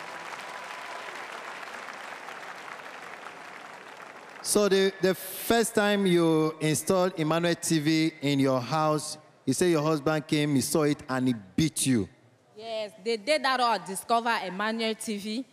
So 4.46 4.70
the, 4.70 4.94
the 5.02 5.16
first 5.16 5.74
time 5.74 6.06
you 6.06 6.54
installed 6.60 7.14
Emmanuel 7.18 7.56
TV 7.56 8.14
in 8.22 8.40
your 8.40 8.62
house, 8.62 9.18
you 9.44 9.56
say 9.56 9.72
your 9.72 9.82
husband 9.82 10.28
came, 10.28 10.54
he 10.54 10.62
saw 10.62 10.84
it, 10.84 11.02
and 11.10 11.30
he 11.30 11.34
beat 11.56 11.88
you. 11.88 12.08
Yes. 12.56 12.92
The 13.04 13.18
day 13.18 13.40
that 13.40 13.60
I 13.60 13.80
discovered 13.80 14.42
Emmanuel 14.46 14.94
TV, 14.94 15.44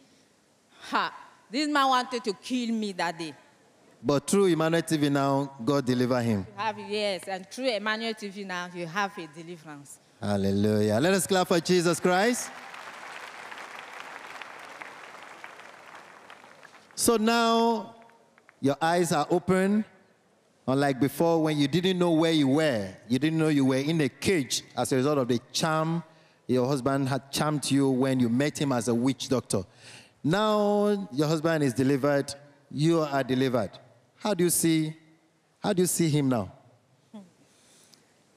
ha, 0.90 1.10
this 1.50 1.68
man 1.68 1.88
wanted 1.88 2.22
to 2.22 2.34
kill 2.34 2.68
me 2.74 2.92
that 2.92 3.18
day. 3.18 3.32
But 4.02 4.26
through 4.28 4.46
Emmanuel 4.46 4.82
TV 4.82 5.10
now, 5.10 5.50
God 5.64 5.86
deliver 5.86 6.20
him. 6.20 6.46
You 6.50 6.62
have 6.62 6.78
yes, 6.78 7.22
and 7.28 7.50
through 7.50 7.70
Emmanuel 7.70 8.12
TV 8.12 8.44
now 8.44 8.68
you 8.74 8.86
have 8.86 9.16
a 9.16 9.26
deliverance. 9.26 10.00
Hallelujah. 10.20 10.98
Let 11.00 11.14
us 11.14 11.26
clap 11.26 11.48
for 11.48 11.60
Jesus 11.60 11.98
Christ. 11.98 12.50
So 16.94 17.16
now 17.16 17.94
your 18.62 18.76
eyes 18.80 19.12
are 19.12 19.26
open, 19.28 19.84
unlike 20.66 21.00
before 21.00 21.42
when 21.42 21.58
you 21.58 21.68
didn't 21.68 21.98
know 21.98 22.12
where 22.12 22.32
you 22.32 22.48
were. 22.48 22.88
You 23.08 23.18
didn't 23.18 23.38
know 23.38 23.48
you 23.48 23.66
were 23.66 23.76
in 23.76 24.00
a 24.00 24.08
cage 24.08 24.62
as 24.76 24.92
a 24.92 24.96
result 24.96 25.18
of 25.18 25.28
the 25.28 25.40
charm 25.52 26.02
your 26.46 26.66
husband 26.66 27.08
had 27.08 27.30
charmed 27.32 27.70
you 27.70 27.90
when 27.90 28.20
you 28.20 28.28
met 28.28 28.60
him 28.60 28.72
as 28.72 28.88
a 28.88 28.94
witch 28.94 29.28
doctor. 29.28 29.62
Now 30.22 31.08
your 31.12 31.26
husband 31.26 31.64
is 31.64 31.74
delivered, 31.74 32.32
you 32.70 33.00
are 33.00 33.24
delivered. 33.24 33.70
How 34.16 34.34
do 34.34 34.44
you 34.44 34.50
see 34.50 34.94
how 35.60 35.72
do 35.72 35.82
you 35.82 35.86
see 35.86 36.08
him 36.08 36.28
now? 36.28 36.52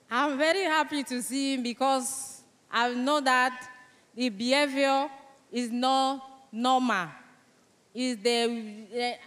I'm 0.10 0.38
very 0.38 0.64
happy 0.64 1.04
to 1.04 1.22
see 1.22 1.56
him 1.56 1.64
because 1.64 2.42
I 2.72 2.94
know 2.94 3.20
that 3.22 3.68
the 4.16 4.30
behavior 4.30 5.10
is 5.52 5.72
not 5.72 6.24
normal. 6.52 7.08
Is 7.94 8.18
the 8.18 9.18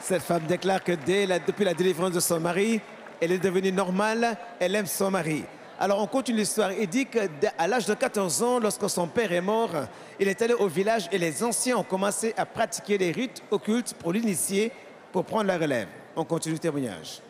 Cette 0.00 0.22
femme 0.22 0.46
déclare 0.46 0.82
que 0.82 0.92
depuis 0.92 1.64
la 1.64 1.74
délivrance 1.74 2.12
de 2.12 2.20
son 2.20 2.40
mari, 2.40 2.80
elle 3.20 3.32
est 3.32 3.38
devenue 3.38 3.72
normale, 3.72 4.36
elle 4.58 4.74
aime 4.74 4.86
son 4.86 5.10
mari. 5.10 5.44
Alors 5.78 6.02
on 6.02 6.06
continue 6.06 6.38
l'histoire. 6.38 6.72
Il 6.72 6.86
dit 6.88 7.06
qu'à 7.06 7.66
l'âge 7.66 7.86
de 7.86 7.94
14 7.94 8.42
ans, 8.42 8.58
lorsque 8.58 8.88
son 8.88 9.08
père 9.08 9.32
est 9.32 9.40
mort, 9.40 9.70
il 10.18 10.28
est 10.28 10.40
allé 10.42 10.54
au 10.54 10.68
village 10.68 11.08
et 11.10 11.18
les 11.18 11.42
anciens 11.42 11.78
ont 11.78 11.82
commencé 11.82 12.34
à 12.36 12.44
pratiquer 12.44 12.98
les 12.98 13.12
rites 13.12 13.42
occultes 13.50 13.94
pour 13.94 14.12
l'initier, 14.12 14.72
pour 15.10 15.24
prendre 15.24 15.44
la 15.44 15.58
relève. 15.58 15.88
On 16.14 16.24
continue 16.24 16.54
le 16.54 16.60
témoignage. 16.60 17.20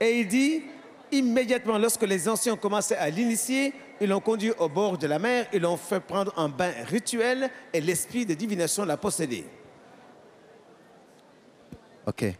Et 0.00 0.20
il 0.20 0.28
dit, 0.28 0.62
immédiatement, 1.12 1.78
lorsque 1.78 2.02
les 2.02 2.28
anciens 2.28 2.54
ont 2.54 2.56
commencé 2.56 2.94
à 2.94 3.08
l'initier, 3.10 3.72
ils 4.00 4.08
l'ont 4.08 4.20
conduit 4.20 4.52
au 4.58 4.68
bord 4.68 4.96
de 4.98 5.06
la 5.06 5.18
mer, 5.18 5.46
ils 5.52 5.60
l'ont 5.60 5.76
fait 5.76 6.00
prendre 6.00 6.32
un 6.36 6.48
bain 6.48 6.72
rituel 6.86 7.50
et 7.72 7.80
l'esprit 7.80 8.24
de 8.24 8.34
divination 8.34 8.84
l'a 8.84 8.96
possédé. 8.96 9.44
Okay. 12.06 12.36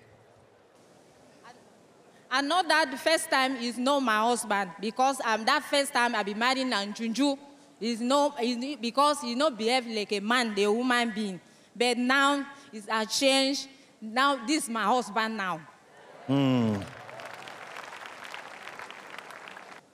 I 2.31 2.43
know 2.43 2.63
that 2.67 2.91
the 2.91 2.97
first 2.97 3.31
time 3.31 3.57
is 3.57 3.79
not 3.79 4.01
my 4.01 4.19
husband 4.19 4.71
because 4.81 5.19
um, 5.25 5.45
that 5.47 5.63
first 5.63 5.93
time 5.93 6.15
I 6.15 6.23
be 6.23 6.35
married 6.35 6.59
in 6.59 6.71
Junju 6.71 7.39
is 7.81 8.01
no 8.01 8.35
is 8.43 8.77
because 8.81 9.21
he 9.23 9.35
not 9.35 9.57
behave 9.57 9.87
like 9.87 10.13
a 10.13 10.21
man, 10.21 10.55
the 10.55 10.67
woman 10.67 11.13
being. 11.15 11.41
But 11.75 11.97
now 11.97 12.45
it's 12.73 12.87
a 12.91 13.07
change. 13.07 13.67
Now 14.01 14.45
this 14.47 14.65
is 14.65 14.69
my 14.69 14.85
husband 14.85 15.37
now. 15.37 15.61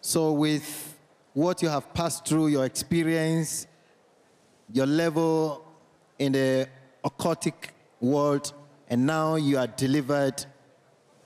So, 0.07 0.33
with 0.33 0.99
what 1.33 1.63
you 1.63 1.71
have 1.71 1.95
passed 1.95 2.29
through, 2.29 2.49
your 2.49 2.67
experience, 2.67 3.67
your 4.71 4.85
level 4.85 5.65
in 6.19 6.33
the 6.33 6.69
occultic 7.03 7.55
world, 8.03 8.53
and 8.87 9.07
now 9.07 9.37
you 9.37 9.57
are 9.57 9.67
delivered, 9.67 10.45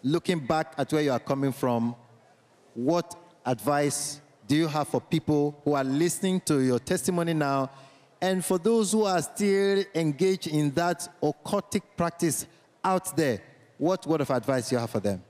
looking 0.04 0.38
back 0.46 0.74
at 0.78 0.92
where 0.92 1.02
you 1.02 1.10
are 1.10 1.18
coming 1.18 1.50
from, 1.50 1.96
what 2.72 3.16
advice 3.44 4.20
do 4.46 4.54
you 4.54 4.68
have 4.68 4.86
for 4.86 5.00
people 5.00 5.60
who 5.64 5.74
are 5.74 5.82
listening 5.82 6.40
to 6.42 6.60
your 6.60 6.78
testimony 6.78 7.34
now? 7.34 7.72
And 8.20 8.44
for 8.44 8.58
those 8.58 8.92
who 8.92 9.02
are 9.06 9.22
still 9.22 9.82
engaged 9.92 10.46
in 10.46 10.70
that 10.74 11.08
occultic 11.20 11.82
practice 11.96 12.46
out 12.84 13.16
there, 13.16 13.42
what 13.76 14.06
word 14.06 14.20
of 14.20 14.30
advice 14.30 14.68
do 14.68 14.76
you 14.76 14.78
have 14.78 14.90
for 14.90 15.00
them? 15.00 15.20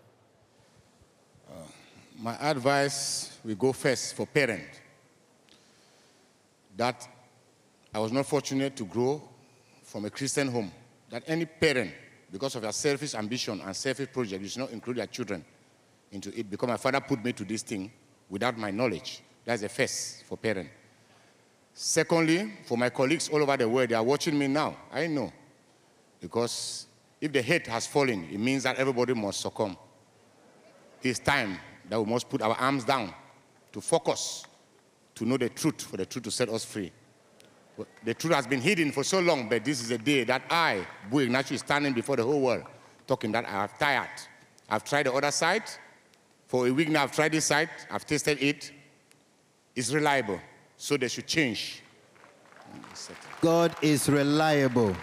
My 2.20 2.36
advice 2.40 3.38
will 3.44 3.54
go 3.54 3.72
first 3.72 4.14
for 4.14 4.26
parents. 4.26 4.80
That 6.76 7.08
I 7.94 8.00
was 8.00 8.10
not 8.10 8.26
fortunate 8.26 8.74
to 8.76 8.84
grow 8.84 9.22
from 9.84 10.04
a 10.04 10.10
Christian 10.10 10.48
home. 10.48 10.72
That 11.10 11.22
any 11.28 11.44
parent, 11.44 11.92
because 12.30 12.56
of 12.56 12.64
your 12.64 12.72
selfish 12.72 13.14
ambition 13.14 13.60
and 13.60 13.74
selfish 13.74 14.12
project, 14.12 14.42
you 14.42 14.48
should 14.48 14.60
not 14.60 14.70
include 14.70 14.96
your 14.96 15.06
children 15.06 15.44
into 16.10 16.36
it. 16.36 16.50
Because 16.50 16.68
my 16.68 16.76
father 16.76 17.00
put 17.00 17.24
me 17.24 17.32
to 17.32 17.44
this 17.44 17.62
thing 17.62 17.90
without 18.28 18.58
my 18.58 18.72
knowledge. 18.72 19.22
That's 19.44 19.62
the 19.62 19.68
first 19.68 20.24
for 20.24 20.36
parent. 20.36 20.68
Secondly, 21.72 22.52
for 22.64 22.76
my 22.76 22.90
colleagues 22.90 23.28
all 23.28 23.40
over 23.40 23.56
the 23.56 23.68
world, 23.68 23.90
they 23.90 23.94
are 23.94 24.02
watching 24.02 24.36
me 24.36 24.48
now. 24.48 24.76
I 24.92 25.06
know. 25.06 25.32
Because 26.20 26.86
if 27.20 27.32
the 27.32 27.42
head 27.42 27.64
has 27.68 27.86
fallen, 27.86 28.28
it 28.28 28.38
means 28.38 28.64
that 28.64 28.76
everybody 28.76 29.14
must 29.14 29.40
succumb. 29.40 29.76
It's 31.00 31.20
time 31.20 31.58
that 31.88 32.00
we 32.00 32.10
must 32.10 32.28
put 32.28 32.42
our 32.42 32.54
arms 32.54 32.84
down 32.84 33.12
to 33.72 33.80
focus, 33.80 34.44
to 35.14 35.24
know 35.24 35.36
the 35.36 35.48
truth, 35.48 35.82
for 35.82 35.96
the 35.96 36.06
truth 36.06 36.24
to 36.24 36.30
set 36.30 36.48
us 36.48 36.64
free. 36.64 36.92
The 38.04 38.14
truth 38.14 38.34
has 38.34 38.46
been 38.46 38.60
hidden 38.60 38.90
for 38.90 39.04
so 39.04 39.20
long, 39.20 39.48
but 39.48 39.64
this 39.64 39.80
is 39.80 39.90
a 39.90 39.98
day 39.98 40.24
that 40.24 40.42
I, 40.50 40.86
Buh 41.10 41.18
Ignatius, 41.18 41.52
is 41.52 41.60
standing 41.60 41.92
before 41.92 42.16
the 42.16 42.24
whole 42.24 42.40
world, 42.40 42.64
talking 43.06 43.30
that 43.32 43.44
I 43.44 43.50
have 43.50 43.78
tired. 43.78 44.08
I've 44.68 44.84
tried 44.84 45.06
the 45.06 45.12
other 45.12 45.30
side. 45.30 45.62
For 46.46 46.66
a 46.66 46.70
week 46.70 46.88
now, 46.88 47.04
I've 47.04 47.12
tried 47.12 47.32
this 47.32 47.44
side. 47.44 47.70
I've 47.90 48.06
tasted 48.06 48.42
it. 48.42 48.72
It's 49.76 49.92
reliable. 49.92 50.40
So 50.76 50.96
they 50.96 51.08
should 51.08 51.26
change. 51.26 51.82
God 53.40 53.76
is 53.80 54.08
reliable. 54.08 54.96